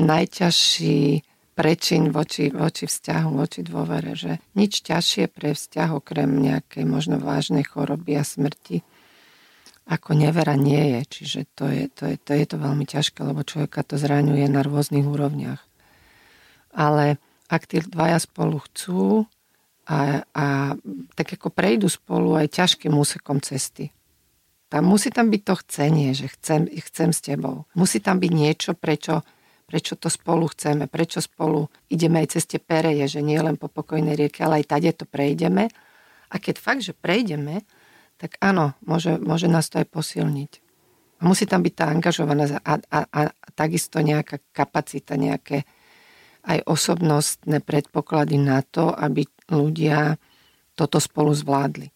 najťažší 0.00 1.20
prečin 1.56 2.12
voči, 2.12 2.52
voči 2.52 2.84
vzťahu, 2.88 3.28
voči 3.32 3.60
dôvere, 3.64 4.12
že 4.12 4.40
nič 4.56 4.84
ťažšie 4.84 5.32
pre 5.32 5.56
vzťah 5.56 5.88
okrem 5.96 6.28
nejakej 6.28 6.84
možno 6.84 7.16
vážnej 7.20 7.64
choroby 7.64 8.16
a 8.16 8.24
smrti 8.24 8.84
ako 9.86 10.18
nevera 10.18 10.58
nie 10.58 10.98
je. 10.98 11.00
Čiže 11.06 11.40
to 11.54 11.64
je 11.70 11.86
to, 11.88 12.04
je, 12.12 12.16
to, 12.18 12.32
je 12.34 12.46
to 12.48 12.56
veľmi 12.58 12.84
ťažké, 12.84 13.22
lebo 13.22 13.46
človeka 13.46 13.86
to 13.86 13.96
zraňuje 13.96 14.50
na 14.50 14.60
rôznych 14.66 15.06
úrovniach. 15.06 15.62
Ale 16.76 17.16
ak 17.46 17.70
tí 17.70 17.80
dvaja 17.80 18.18
spolu 18.18 18.60
chcú, 18.66 19.30
a, 19.86 20.26
a 20.34 20.46
tak 21.14 21.38
ako 21.38 21.54
prejdú 21.54 21.86
spolu 21.86 22.34
aj 22.34 22.58
ťažkým 22.58 22.90
úsekom 22.90 23.38
cesty. 23.38 23.94
Tam 24.66 24.82
musí 24.82 25.14
tam 25.14 25.30
byť 25.30 25.42
to 25.46 25.54
chcenie, 25.62 26.10
že 26.10 26.26
chcem, 26.34 26.66
chcem 26.66 27.14
s 27.14 27.22
tebou. 27.22 27.70
Musí 27.78 28.02
tam 28.02 28.18
byť 28.18 28.32
niečo, 28.34 28.74
prečo, 28.74 29.22
prečo 29.70 29.94
to 29.94 30.10
spolu 30.10 30.50
chceme, 30.50 30.90
prečo 30.90 31.22
spolu 31.22 31.70
ideme 31.86 32.26
aj 32.26 32.34
cez 32.34 32.50
tie 32.50 32.58
pereje, 32.58 33.06
že 33.06 33.22
nie 33.22 33.38
len 33.38 33.54
po 33.54 33.70
pokojnej 33.70 34.18
rieke, 34.18 34.42
ale 34.42 34.66
aj 34.66 34.74
tade 34.74 34.90
to 34.90 35.06
prejdeme. 35.06 35.70
A 36.26 36.34
keď 36.42 36.58
fakt, 36.58 36.82
že 36.82 36.98
prejdeme, 36.98 37.62
tak 38.18 38.34
áno, 38.42 38.74
môže, 38.82 39.22
môže 39.22 39.46
nás 39.46 39.70
to 39.70 39.78
aj 39.78 39.86
posilniť. 39.86 40.52
A 41.22 41.30
musí 41.30 41.46
tam 41.46 41.62
byť 41.62 41.74
tá 41.78 41.86
angažovaná 41.86 42.58
a, 42.60 42.74
a, 42.90 42.98
a 43.06 43.20
takisto 43.54 44.02
nejaká 44.02 44.42
kapacita, 44.50 45.14
nejaké 45.14 45.62
aj 46.46 46.62
osobnostné 46.64 47.58
predpoklady 47.60 48.38
na 48.38 48.62
to, 48.62 48.94
aby 48.94 49.26
ľudia 49.50 50.16
toto 50.78 51.02
spolu 51.02 51.34
zvládli. 51.34 51.90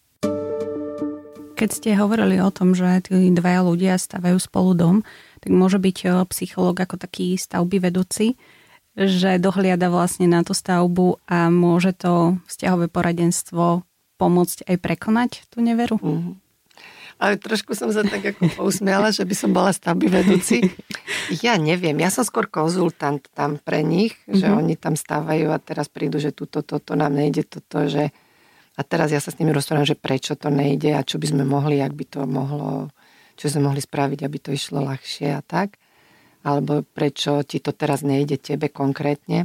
Keď 1.55 1.69
ste 1.69 1.91
hovorili 1.93 2.41
o 2.41 2.49
tom, 2.49 2.73
že 2.73 3.05
tí 3.05 3.29
dvaja 3.31 3.61
ľudia 3.61 4.01
stavajú 4.01 4.41
spolu 4.41 4.73
dom, 4.73 4.97
tak 5.45 5.53
môže 5.53 5.77
byť 5.77 5.97
e, 6.01 6.07
psychológ 6.33 6.81
ako 6.81 6.97
taký 6.97 7.37
stavby 7.37 7.85
vedúci, 7.85 8.41
že 8.97 9.37
dohliada 9.37 9.93
vlastne 9.93 10.25
na 10.25 10.41
tú 10.41 10.57
stavbu 10.57 11.21
a 11.29 11.53
môže 11.53 11.93
to 11.93 12.41
vzťahové 12.49 12.89
poradenstvo 12.89 13.85
pomôcť 14.17 14.73
aj 14.73 14.77
prekonať 14.81 15.31
tú 15.53 15.61
neveru? 15.61 16.01
Mm-hmm. 16.01 16.50
Ale 17.21 17.37
trošku 17.37 17.77
som 17.77 17.93
sa 17.93 18.01
tak 18.01 18.33
ako 18.33 18.49
pousmiala, 18.57 19.13
že 19.13 19.29
by 19.29 19.35
som 19.37 19.53
bola 19.53 19.77
stavby 19.77 20.09
vedúci. 20.09 20.65
Ja 21.45 21.61
neviem, 21.61 22.01
ja 22.01 22.09
som 22.09 22.25
skôr 22.25 22.49
konzultant 22.49 23.21
tam 23.37 23.61
pre 23.61 23.85
nich, 23.85 24.17
mm-hmm. 24.25 24.41
že 24.41 24.47
mhm. 24.49 24.57
oni 24.57 24.75
tam 24.81 24.97
stávajú 24.97 25.53
a 25.53 25.61
teraz 25.61 25.93
prídu, 25.93 26.17
že 26.17 26.33
tuto, 26.33 26.65
toto 26.65 26.97
nám 26.97 27.13
nejde, 27.13 27.45
toto, 27.45 27.85
že 27.87 28.09
a 28.79 28.81
teraz 28.81 29.13
ja 29.13 29.21
sa 29.21 29.29
s 29.29 29.37
nimi 29.37 29.53
rozprávam, 29.53 29.85
že 29.85 29.93
prečo 29.93 30.33
to 30.33 30.49
nejde 30.49 30.97
a 30.97 31.05
čo 31.05 31.21
by 31.21 31.29
sme 31.29 31.45
mohli, 31.45 31.85
ak 31.85 31.93
by 31.93 32.05
to 32.09 32.25
mohlo, 32.25 32.89
čo 33.37 33.53
sme 33.53 33.69
mohli 33.69 33.85
spraviť, 33.85 34.25
aby 34.25 34.37
to 34.41 34.57
išlo 34.57 34.81
ľahšie 34.81 35.37
a 35.37 35.45
tak. 35.45 35.77
Alebo 36.41 36.81
prečo 36.81 37.45
ti 37.45 37.61
to 37.61 37.77
teraz 37.77 38.01
nejde 38.01 38.41
tebe 38.41 38.73
konkrétne. 38.73 39.45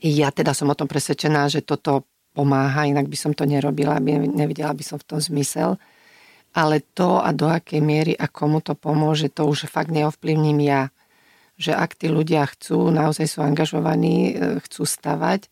I 0.00 0.08
ja 0.08 0.32
teda 0.32 0.56
som 0.56 0.72
o 0.72 0.78
tom 0.78 0.88
presvedčená, 0.88 1.52
že 1.52 1.60
toto 1.60 2.08
pomáha, 2.32 2.88
inak 2.88 3.12
by 3.12 3.16
som 3.20 3.36
to 3.36 3.44
nerobila, 3.44 4.00
aby 4.00 4.16
nevidela 4.24 4.72
by 4.72 4.80
som 4.80 4.96
v 4.96 5.06
tom 5.12 5.20
zmysel. 5.20 5.76
Ale 6.52 6.84
to 6.92 7.20
a 7.20 7.32
do 7.32 7.48
akej 7.48 7.80
miery 7.80 8.12
a 8.12 8.28
komu 8.28 8.60
to 8.60 8.76
pomôže, 8.76 9.32
to 9.32 9.48
už 9.48 9.68
fakt 9.72 9.88
neovplyvním 9.88 10.60
ja. 10.60 10.92
Že 11.56 11.72
ak 11.76 11.90
tí 11.96 12.06
ľudia 12.12 12.44
chcú, 12.44 12.92
naozaj 12.92 13.26
sú 13.28 13.40
angažovaní, 13.40 14.32
e, 14.32 14.60
chcú 14.60 14.84
stavať, 14.84 15.48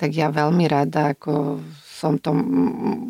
tak 0.00 0.16
ja 0.16 0.32
veľmi 0.32 0.64
rada 0.64 1.12
ako 1.12 1.60
som, 2.00 2.16
tom, 2.16 2.38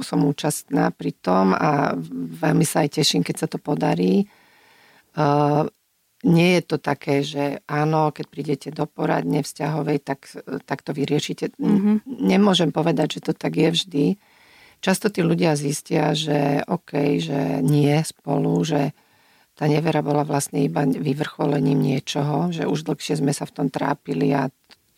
som 0.03 0.19
účastná 0.27 0.91
pri 0.91 1.15
tom 1.15 1.55
a 1.55 1.95
veľmi 2.43 2.67
sa 2.67 2.83
aj 2.83 2.99
teším, 2.99 3.23
keď 3.23 3.37
sa 3.39 3.47
to 3.47 3.63
podarí. 3.63 4.27
Uh, 5.15 5.71
nie 6.27 6.61
je 6.61 6.63
to 6.67 6.77
také, 6.77 7.23
že 7.25 7.65
áno, 7.65 8.13
keď 8.13 8.27
prídete 8.29 8.69
do 8.75 8.85
poradne 8.85 9.41
vzťahovej, 9.41 9.99
tak, 10.05 10.29
tak 10.69 10.85
to 10.85 10.93
vyriešite. 10.93 11.57
Mm-hmm. 11.57 11.97
Nemôžem 12.21 12.75
povedať, 12.75 13.19
že 13.19 13.31
to 13.31 13.33
tak 13.33 13.57
je 13.57 13.71
vždy. 13.73 14.07
Často 14.81 15.13
tí 15.13 15.21
ľudia 15.21 15.61
zistia, 15.61 16.17
že 16.17 16.65
OK, 16.65 17.21
že 17.21 17.61
nie 17.61 18.01
spolu, 18.01 18.65
že 18.65 18.97
tá 19.53 19.69
nevera 19.69 20.01
bola 20.01 20.25
vlastne 20.25 20.65
iba 20.65 20.89
vyvrcholením 20.89 21.77
niečoho, 21.77 22.49
že 22.49 22.65
už 22.65 22.89
dlhšie 22.89 23.21
sme 23.21 23.37
sa 23.37 23.45
v 23.45 23.55
tom 23.61 23.69
trápili 23.69 24.33
a 24.33 24.49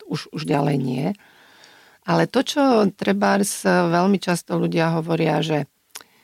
už, 0.07 0.31
už 0.31 0.47
ďalej 0.47 0.77
nie. 0.79 1.05
Ale 2.07 2.31
to, 2.31 2.47
čo 2.47 2.87
treba 2.95 3.35
veľmi 3.91 4.23
často 4.23 4.55
ľudia 4.55 4.95
hovoria, 4.95 5.43
že 5.43 5.67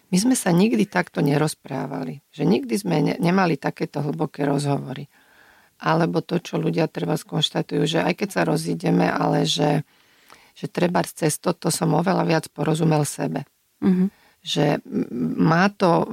my 0.10 0.18
sme 0.18 0.36
sa 0.40 0.56
nikdy 0.56 0.88
takto 0.88 1.20
nerozprávali, 1.20 2.24
že 2.32 2.48
nikdy 2.48 2.76
sme 2.80 2.98
ne, 3.04 3.16
nemali 3.20 3.60
takéto 3.60 4.00
hlboké 4.02 4.48
rozhovory. 4.48 5.12
Alebo 5.80 6.20
to, 6.20 6.40
čo 6.40 6.60
ľudia 6.60 6.92
treba 6.92 7.16
skonštatujú, 7.16 7.84
že 7.88 8.00
aj 8.04 8.24
keď 8.24 8.30
sa 8.32 8.42
rozídeme, 8.44 9.08
ale 9.08 9.48
že, 9.48 9.88
že 10.56 10.72
treba 10.72 11.04
cez 11.06 11.38
toto 11.38 11.70
som 11.70 11.94
oveľa 11.96 12.24
viac 12.26 12.46
porozumel 12.52 13.04
sebe. 13.04 13.46
Mm-hmm. 13.84 14.08
Že 14.40 14.66
má 15.40 15.68
to 15.74 16.08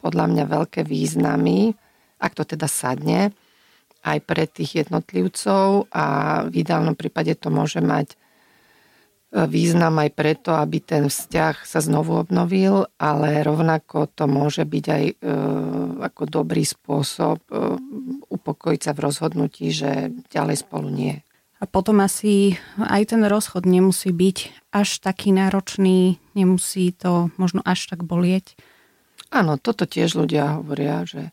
podľa 0.00 0.26
mňa 0.32 0.44
veľké 0.46 0.80
významy, 0.86 1.74
ak 2.22 2.32
to 2.32 2.44
teda 2.46 2.70
sadne, 2.70 3.34
aj 4.06 4.18
pre 4.22 4.46
tých 4.46 4.86
jednotlivcov 4.86 5.90
a 5.90 6.04
v 6.46 6.62
ideálnom 6.62 6.94
prípade 6.94 7.34
to 7.34 7.50
môže 7.50 7.82
mať 7.82 8.14
význam 9.44 9.98
aj 10.00 10.10
preto, 10.16 10.54
aby 10.56 10.80
ten 10.80 11.12
vzťah 11.12 11.66
sa 11.66 11.82
znovu 11.84 12.16
obnovil, 12.16 12.88
ale 12.96 13.44
rovnako 13.44 14.08
to 14.08 14.24
môže 14.24 14.62
byť 14.64 14.84
aj 14.86 15.04
e, 15.04 15.14
ako 16.00 16.22
dobrý 16.30 16.64
spôsob 16.64 17.42
e, 17.50 17.76
upokojiť 18.32 18.80
sa 18.80 18.92
v 18.96 19.02
rozhodnutí, 19.02 19.68
že 19.74 20.14
ďalej 20.32 20.64
spolu 20.64 20.88
nie. 20.88 21.25
A 21.56 21.64
potom 21.64 22.04
asi 22.04 22.60
aj 22.76 23.16
ten 23.16 23.24
rozchod 23.24 23.64
nemusí 23.64 24.12
byť 24.12 24.68
až 24.76 25.00
taký 25.00 25.32
náročný, 25.32 26.20
nemusí 26.36 26.92
to 26.92 27.32
možno 27.40 27.64
až 27.64 27.88
tak 27.88 28.04
bolieť. 28.04 28.60
Áno, 29.32 29.56
toto 29.56 29.88
tiež 29.88 30.20
ľudia 30.20 30.60
hovoria, 30.60 31.08
že, 31.08 31.32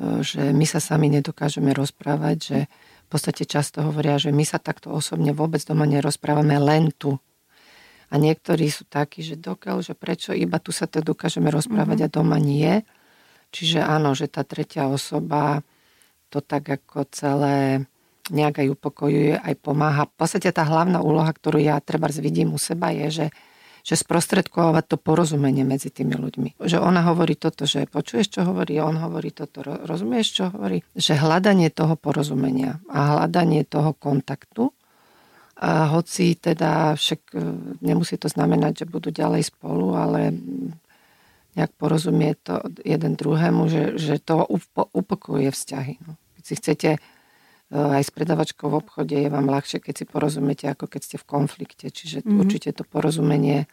e, 0.00 0.24
že 0.24 0.48
my 0.48 0.64
sa 0.64 0.80
sami 0.80 1.12
nedokážeme 1.12 1.76
rozprávať, 1.76 2.36
že 2.40 2.58
v 3.04 3.08
podstate 3.12 3.44
často 3.44 3.84
hovoria, 3.84 4.16
že 4.16 4.32
my 4.32 4.48
sa 4.48 4.56
takto 4.56 4.88
osobne 4.88 5.36
vôbec 5.36 5.60
doma 5.60 5.84
nerozprávame 5.84 6.56
len 6.56 6.88
tu. 6.96 7.20
A 8.08 8.16
niektorí 8.16 8.72
sú 8.72 8.88
takí, 8.88 9.20
že 9.20 9.36
dokiaľ, 9.36 9.84
že 9.84 9.92
prečo 9.92 10.32
iba 10.32 10.56
tu 10.56 10.72
sa 10.72 10.88
to 10.88 11.04
dokážeme 11.04 11.52
rozprávať 11.52 12.08
mm-hmm. 12.08 12.14
a 12.14 12.16
doma 12.16 12.38
nie. 12.40 12.80
Čiže 13.52 13.84
áno, 13.84 14.16
že 14.16 14.26
tá 14.26 14.40
tretia 14.42 14.88
osoba 14.88 15.60
to 16.32 16.40
tak 16.40 16.66
ako 16.66 17.06
celé 17.12 17.86
nejak 18.30 18.64
aj 18.64 18.68
upokojuje, 18.76 19.36
aj 19.36 19.54
pomáha. 19.60 20.08
V 20.08 20.14
podstate 20.16 20.48
tá 20.54 20.64
hlavná 20.64 21.00
úloha, 21.00 21.28
ktorú 21.28 21.60
ja 21.60 21.80
treba 21.80 22.08
vidím 22.12 22.54
u 22.54 22.60
seba 22.60 22.92
je, 22.92 23.08
že 23.10 23.26
že 23.84 24.00
sprostredkovať 24.00 24.84
to 24.88 24.96
porozumenie 24.96 25.60
medzi 25.60 25.92
tými 25.92 26.16
ľuďmi. 26.16 26.56
Že 26.56 26.80
ona 26.80 27.04
hovorí 27.04 27.36
toto, 27.36 27.68
že 27.68 27.84
počuješ, 27.84 28.32
čo 28.32 28.40
hovorí, 28.48 28.80
on 28.80 28.96
hovorí 28.96 29.28
toto, 29.28 29.60
rozumieš, 29.60 30.40
čo 30.40 30.48
hovorí. 30.48 30.80
Že 30.96 31.20
hľadanie 31.20 31.68
toho 31.68 31.92
porozumenia 32.00 32.80
a 32.88 33.20
hľadanie 33.20 33.60
toho 33.68 33.92
kontaktu, 33.92 34.72
a 35.54 35.86
hoci 35.86 36.34
teda 36.34 36.98
však 36.98 37.20
e, 37.30 37.38
nemusí 37.78 38.18
to 38.18 38.26
znamenať, 38.26 38.82
že 38.82 38.90
budú 38.90 39.14
ďalej 39.14 39.54
spolu, 39.54 39.94
ale 39.94 40.34
nejak 41.54 41.70
porozumie 41.78 42.34
to 42.42 42.58
jeden 42.82 43.14
druhému, 43.14 43.70
že, 43.70 43.94
že 43.94 44.18
to 44.18 44.42
upokojuje 44.74 45.54
vzťahy. 45.54 46.02
No. 46.02 46.18
Keď 46.34 46.42
si 46.42 46.54
chcete 46.58 46.90
aj 47.72 48.02
s 48.04 48.10
predavačkou 48.12 48.68
v 48.68 48.78
obchode 48.78 49.16
je 49.16 49.28
vám 49.32 49.48
ľahšie, 49.48 49.80
keď 49.80 49.94
si 49.94 50.04
porozumiete, 50.04 50.68
ako 50.68 50.84
keď 50.86 51.00
ste 51.00 51.16
v 51.16 51.26
konflikte. 51.26 51.86
Čiže 51.88 52.22
mm-hmm. 52.22 52.40
určite 52.40 52.70
to 52.76 52.84
porozumenie, 52.84 53.66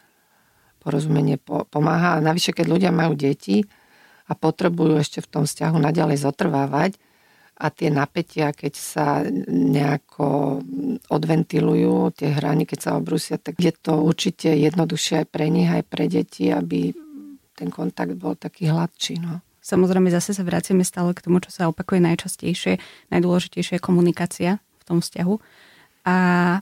porozumenie 0.80 1.36
po, 1.36 1.68
pomáha. 1.68 2.16
A 2.16 2.24
navyše, 2.24 2.56
keď 2.56 2.66
ľudia 2.72 2.90
majú 2.90 3.12
deti 3.12 3.62
a 4.26 4.32
potrebujú 4.32 4.96
ešte 4.96 5.20
v 5.20 5.28
tom 5.28 5.44
vzťahu 5.44 5.76
naďalej 5.76 6.24
zotrvávať 6.24 6.96
a 7.62 7.68
tie 7.68 7.92
napätia, 7.92 8.50
keď 8.50 8.74
sa 8.74 9.06
nejako 9.52 10.58
odventilujú, 11.12 12.16
tie 12.16 12.32
hrany, 12.32 12.64
keď 12.64 12.78
sa 12.80 12.90
obrusia, 12.96 13.36
tak 13.36 13.60
je 13.60 13.70
to 13.76 14.02
určite 14.02 14.50
jednoduchšie 14.50 15.22
aj 15.22 15.26
pre 15.28 15.46
nich, 15.52 15.68
aj 15.68 15.84
pre 15.86 16.08
deti, 16.08 16.48
aby 16.48 16.90
ten 17.54 17.68
kontakt 17.68 18.16
bol 18.16 18.34
taký 18.34 18.72
hladší. 18.72 19.20
No. 19.20 19.44
Samozrejme, 19.62 20.10
zase 20.10 20.34
sa 20.34 20.42
vraciame 20.42 20.82
stále 20.82 21.14
k 21.14 21.22
tomu, 21.22 21.38
čo 21.38 21.54
sa 21.54 21.70
opakuje 21.70 22.02
najčastejšie. 22.02 22.82
Najdôležitejšia 23.14 23.78
je 23.78 23.86
komunikácia 23.86 24.50
v 24.58 24.82
tom 24.82 24.98
vzťahu. 24.98 25.38
A 26.02 26.16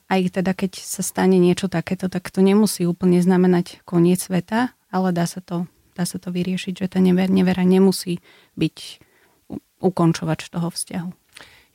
aj 0.04 0.36
teda, 0.36 0.52
keď 0.52 0.84
sa 0.84 1.00
stane 1.00 1.40
niečo 1.40 1.72
takéto, 1.72 2.12
tak 2.12 2.28
to 2.28 2.44
nemusí 2.44 2.84
úplne 2.84 3.24
znamenať 3.24 3.80
koniec 3.88 4.20
sveta, 4.20 4.76
ale 4.92 5.16
dá 5.16 5.24
sa 5.24 5.40
to, 5.40 5.64
dá 5.96 6.04
sa 6.04 6.20
to 6.20 6.28
vyriešiť, 6.28 6.84
že 6.84 6.86
tá 6.92 7.00
never, 7.00 7.24
nevera 7.32 7.64
nemusí 7.64 8.20
byť 8.60 9.00
ukončovač 9.80 10.52
toho 10.52 10.68
vzťahu. 10.68 11.10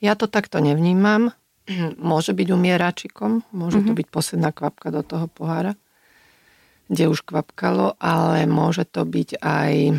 Ja 0.05 0.13
to 0.13 0.29
takto 0.29 0.61
nevnímam. 0.61 1.33
Môže 1.97 2.37
byť 2.37 2.47
umieračikom, 2.53 3.41
môže 3.49 3.81
mm-hmm. 3.81 3.89
to 3.89 3.91
mhm. 3.91 3.99
byť 4.05 4.07
posledná 4.13 4.49
kvapka 4.53 4.93
do 4.93 5.01
toho 5.01 5.25
pohára, 5.25 5.73
kde 6.85 7.09
už 7.09 7.25
kvapkalo, 7.25 7.97
ale 7.97 8.45
môže 8.45 8.85
to 8.85 9.01
byť 9.01 9.41
aj 9.41 9.97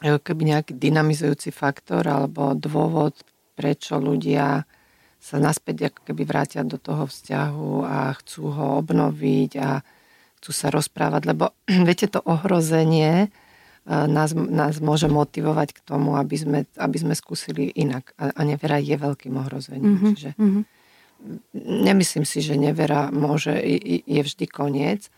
keby 0.00 0.56
nejaký 0.56 0.72
dynamizujúci 0.80 1.52
faktor 1.52 2.08
alebo 2.08 2.56
dôvod, 2.56 3.12
prečo 3.52 4.00
ľudia 4.00 4.64
sa 5.20 5.36
naspäť 5.36 5.92
ako 5.92 6.00
keby 6.08 6.22
vrátia 6.24 6.64
do 6.64 6.80
toho 6.80 7.04
vzťahu 7.04 7.84
a 7.84 8.16
chcú 8.16 8.48
ho 8.48 8.66
obnoviť 8.80 9.50
a 9.60 9.84
chcú 10.40 10.50
sa 10.56 10.72
rozprávať, 10.72 11.28
lebo 11.28 11.52
viete, 11.88 12.08
to 12.08 12.24
ohrozenie 12.24 13.28
e, 13.28 13.96
nás, 14.08 14.32
nás 14.32 14.80
môže 14.80 15.12
motivovať 15.12 15.76
k 15.76 15.80
tomu, 15.84 16.16
aby 16.16 16.36
sme, 16.40 16.60
aby 16.80 16.96
sme 16.96 17.12
skúsili 17.12 17.68
inak. 17.76 18.16
A, 18.16 18.32
a 18.32 18.40
nevera 18.48 18.80
je 18.80 18.96
veľkým 18.96 19.36
ohrozením. 19.36 20.00
Mm-hmm. 20.00 20.12
Čiže 20.16 20.30
nemyslím 21.84 22.24
si, 22.24 22.40
že 22.40 22.56
nevera 22.56 23.12
môže, 23.12 23.52
je 24.08 24.20
vždy 24.24 24.48
koniec, 24.48 25.12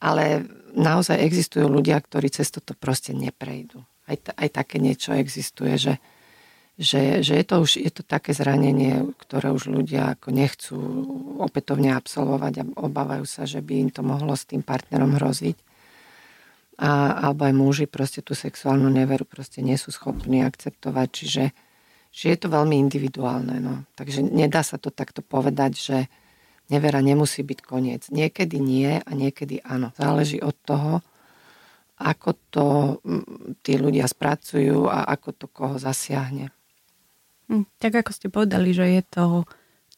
ale 0.00 0.48
naozaj 0.72 1.20
existujú 1.20 1.68
ľudia, 1.68 2.00
ktorí 2.00 2.32
cez 2.32 2.48
toto 2.48 2.72
proste 2.72 3.12
neprejdú. 3.12 3.84
Aj, 4.12 4.18
aj 4.36 4.48
také 4.52 4.76
niečo 4.76 5.16
existuje, 5.16 5.80
že, 5.80 5.94
že, 6.76 7.24
že 7.24 7.40
je, 7.40 7.44
to 7.48 7.64
už, 7.64 7.80
je 7.80 7.92
to 7.92 8.04
také 8.04 8.36
zranenie, 8.36 9.08
ktoré 9.16 9.48
už 9.50 9.72
ľudia 9.72 10.14
ako 10.14 10.28
nechcú 10.30 10.76
opätovne 11.40 11.96
absolvovať 11.96 12.52
a 12.60 12.68
obávajú 12.84 13.24
sa, 13.24 13.48
že 13.48 13.64
by 13.64 13.88
im 13.88 13.90
to 13.90 14.04
mohlo 14.04 14.36
s 14.36 14.44
tým 14.44 14.60
partnerom 14.60 15.16
hroziť. 15.16 15.56
A, 16.82 17.24
alebo 17.28 17.48
aj 17.48 17.54
muži 17.54 17.86
proste 17.88 18.20
tú 18.20 18.32
sexuálnu 18.36 18.88
neveru 18.88 19.24
proste 19.24 19.60
nie 19.64 19.76
sú 19.76 19.92
schopní 19.92 20.44
akceptovať, 20.44 21.08
čiže 21.08 21.44
že 22.12 22.28
je 22.28 22.36
to 22.36 22.52
veľmi 22.52 22.76
individuálne. 22.76 23.56
No. 23.56 23.88
Takže 23.96 24.20
nedá 24.20 24.60
sa 24.60 24.76
to 24.76 24.92
takto 24.92 25.24
povedať, 25.24 25.72
že 25.72 25.96
nevera 26.68 27.00
nemusí 27.00 27.40
byť 27.40 27.58
koniec. 27.64 28.12
Niekedy 28.12 28.60
nie 28.60 29.00
a 29.00 29.10
niekedy 29.16 29.64
áno. 29.64 29.96
Záleží 29.96 30.38
od 30.44 30.52
toho, 30.68 31.00
ako 32.02 32.30
to 32.50 32.66
mm, 33.06 33.62
tí 33.62 33.78
ľudia 33.78 34.10
spracujú 34.10 34.90
a 34.90 35.06
ako 35.06 35.28
to 35.32 35.46
koho 35.46 35.76
zasiahne. 35.78 36.50
Hm, 37.46 37.66
tak 37.78 38.02
ako 38.02 38.10
ste 38.10 38.26
povedali, 38.32 38.74
že 38.74 38.86
je 38.98 39.02
to 39.06 39.24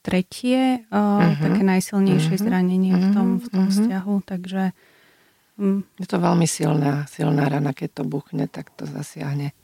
tretie, 0.04 0.84
uh-huh. 0.92 1.40
také 1.40 1.64
najsilnejšie 1.64 2.36
uh-huh. 2.36 2.44
zranenie 2.44 2.92
v 2.92 3.06
tom, 3.16 3.28
v 3.40 3.46
tom 3.48 3.64
uh-huh. 3.66 3.72
vzťahu, 3.72 4.14
takže... 4.28 4.62
Um, 5.56 5.86
je 5.96 6.04
to 6.04 6.20
veľmi 6.20 6.44
silná, 6.44 7.08
silná 7.08 7.48
rana, 7.48 7.72
keď 7.72 8.02
to 8.02 8.04
buchne, 8.04 8.44
tak 8.52 8.68
to 8.76 8.84
zasiahne 8.84 9.56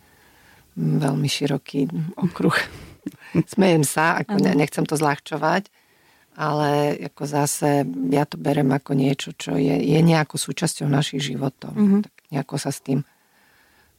veľmi 0.80 1.28
široký 1.28 1.92
okruh. 2.16 2.56
Smejem 3.52 3.84
sa, 3.84 4.16
ako 4.16 4.40
ne, 4.40 4.56
nechcem 4.56 4.88
to 4.88 4.96
zľahčovať, 4.96 5.68
ale 6.40 6.96
ako 7.10 7.22
zase 7.28 7.84
ja 8.08 8.24
to 8.24 8.40
berem 8.40 8.70
ako 8.72 8.96
niečo, 8.96 9.36
čo 9.36 9.60
je, 9.60 9.76
je 9.76 10.00
nejakou 10.00 10.40
súčasťou 10.40 10.88
našich 10.88 11.20
životov. 11.20 11.76
Mm-hmm. 11.76 12.00
Tak 12.06 12.14
nejako 12.30 12.56
sa 12.56 12.70
s 12.70 12.80
tým, 12.82 13.04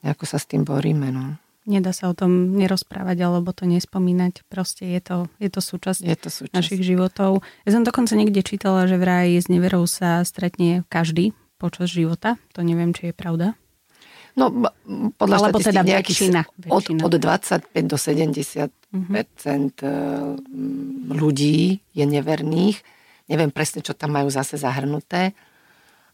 nejako 0.03 0.25
sa 0.27 0.39
s 0.39 0.47
tým 0.47 0.63
boríme. 0.63 1.11
No. 1.11 1.38
Nedá 1.69 1.93
sa 1.93 2.09
o 2.09 2.17
tom 2.17 2.57
nerozprávať 2.57 3.21
alebo 3.21 3.53
to 3.53 3.69
nespomínať. 3.69 4.41
Proste 4.49 4.89
je 4.89 5.01
to, 5.03 5.17
je 5.38 5.49
to, 5.53 5.61
súčasť, 5.61 6.01
je 6.01 6.17
to 6.17 6.29
súčasť 6.34 6.57
našich 6.57 6.82
životov. 6.82 7.45
Ja 7.69 7.77
som 7.77 7.86
dokonca 7.86 8.17
niekde 8.17 8.41
čítala, 8.41 8.89
že 8.89 8.97
vraj 8.97 9.38
s 9.38 9.45
neverou 9.45 9.86
sa 9.86 10.25
stretne 10.25 10.82
každý 10.89 11.38
počas 11.61 11.93
života. 11.93 12.41
To 12.57 12.65
neviem, 12.65 12.97
či 12.97 13.11
je 13.11 13.13
pravda. 13.13 13.53
No, 14.32 14.47
podľa 15.19 15.38
Alebo 15.38 15.59
teda 15.59 15.84
väčšina, 15.84 16.47
od, 16.71 16.88
od 17.03 17.13
25 17.19 17.67
do 17.84 17.97
70 17.99 18.71
uh-huh. 18.71 19.11
percent 19.11 19.75
e, 19.84 19.91
ľudí 21.11 21.84
je 21.91 22.05
neverných. 22.07 22.79
Neviem 23.27 23.51
presne, 23.51 23.84
čo 23.84 23.91
tam 23.91 24.15
majú 24.15 24.32
zase 24.32 24.55
zahrnuté. 24.55 25.36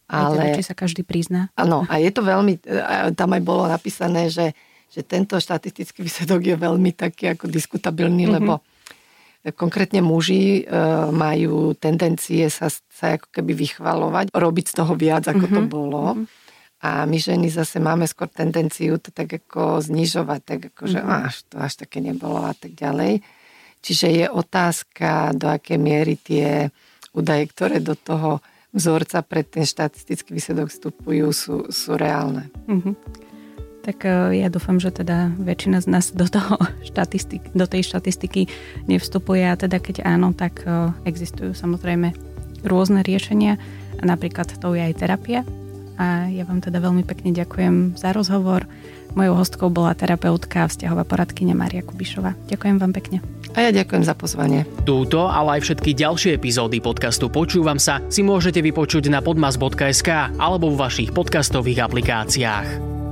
Ale... 0.08 0.40
Viete, 0.40 0.64
či 0.64 0.68
sa 0.68 0.76
každý 0.76 1.04
prizná. 1.04 1.52
Áno, 1.54 1.84
a 1.84 2.00
je 2.00 2.08
to 2.08 2.24
veľmi, 2.24 2.64
e, 2.64 3.12
tam 3.12 3.36
aj 3.36 3.42
bolo 3.44 3.68
napísané, 3.68 4.32
že, 4.32 4.56
že 4.88 5.04
tento 5.04 5.36
štatistický 5.36 6.00
výsledok 6.00 6.40
je 6.48 6.56
veľmi 6.56 6.96
taký 6.96 7.36
ako 7.36 7.44
diskutabilný, 7.46 8.24
uh-huh. 8.24 8.36
lebo 8.40 8.52
konkrétne 9.52 10.00
muži 10.00 10.64
e, 10.64 10.72
majú 11.12 11.76
tendencie 11.76 12.48
sa, 12.48 12.72
sa 12.72 13.20
ako 13.20 13.28
keby 13.30 13.52
vychvalovať, 13.52 14.32
robiť 14.32 14.66
z 14.72 14.74
toho 14.74 14.92
viac, 14.96 15.28
ako 15.28 15.44
uh-huh. 15.44 15.56
to 15.56 15.62
bolo. 15.68 16.04
Uh-huh 16.16 16.46
a 16.78 17.06
my 17.10 17.18
ženy 17.18 17.50
zase 17.50 17.82
máme 17.82 18.06
skôr 18.06 18.30
tendenciu 18.30 19.02
to 19.02 19.10
tak 19.10 19.26
ako 19.34 19.82
znižovať, 19.82 20.40
tak 20.46 20.60
ako, 20.74 20.82
že 20.86 21.00
mm-hmm. 21.02 21.26
až 21.26 21.34
to 21.50 21.56
až 21.58 21.72
také 21.74 21.98
nebolo 21.98 22.38
a 22.46 22.54
tak 22.54 22.78
ďalej. 22.78 23.18
Čiže 23.82 24.06
je 24.14 24.26
otázka, 24.30 25.34
do 25.34 25.50
aké 25.50 25.74
miery 25.74 26.14
tie 26.18 26.70
údaje, 27.14 27.50
ktoré 27.50 27.82
do 27.82 27.98
toho 27.98 28.38
vzorca 28.72 29.24
pre 29.24 29.42
ten 29.44 29.64
štatistický 29.64 30.36
výsledok 30.36 30.68
vstupujú, 30.68 31.26
sú, 31.32 31.56
sú 31.72 31.96
reálne. 31.96 32.52
Mm-hmm. 32.68 32.94
Tak 33.88 34.04
e, 34.04 34.44
ja 34.44 34.52
dúfam, 34.52 34.76
že 34.76 34.92
teda 34.92 35.32
väčšina 35.40 35.80
z 35.80 35.86
nás 35.88 36.12
do, 36.12 36.28
toho 36.28 36.60
štatistik, 36.84 37.42
do 37.56 37.64
tej 37.64 37.88
štatistiky 37.88 38.46
nevstupuje 38.84 39.48
a 39.48 39.56
teda 39.56 39.80
keď 39.80 40.04
áno, 40.04 40.36
tak 40.36 40.64
e, 40.68 40.92
existujú 41.08 41.56
samozrejme 41.56 42.12
rôzne 42.66 43.00
riešenia. 43.00 43.56
Napríklad 44.04 44.52
to 44.60 44.76
je 44.76 44.82
aj 44.84 44.94
terapia, 45.00 45.42
a 45.98 46.30
ja 46.30 46.46
vám 46.46 46.62
teda 46.62 46.78
veľmi 46.78 47.02
pekne 47.02 47.34
ďakujem 47.34 47.98
za 47.98 48.14
rozhovor. 48.14 48.70
Mojou 49.16 49.34
hostkou 49.38 49.68
bola 49.72 49.96
terapeutka 49.96 50.64
a 50.64 50.70
vzťahová 50.70 51.04
poradkyňa 51.08 51.54
Maria 51.56 51.82
Kubišova. 51.84 52.36
Ďakujem 52.48 52.76
vám 52.76 52.92
pekne. 52.92 53.18
A 53.56 53.64
ja 53.64 53.70
ďakujem 53.72 54.04
za 54.04 54.12
pozvanie. 54.12 54.68
Túto, 54.84 55.24
ale 55.26 55.58
aj 55.58 55.64
všetky 55.64 55.96
ďalšie 55.96 56.36
epizódy 56.36 56.84
podcastu 56.84 57.32
Počúvam 57.32 57.80
sa 57.80 58.04
si 58.12 58.20
môžete 58.20 58.60
vypočuť 58.60 59.08
na 59.08 59.24
podmas.sk 59.24 60.36
alebo 60.36 60.70
v 60.70 60.80
vašich 60.80 61.10
podcastových 61.16 61.88
aplikáciách. 61.88 63.07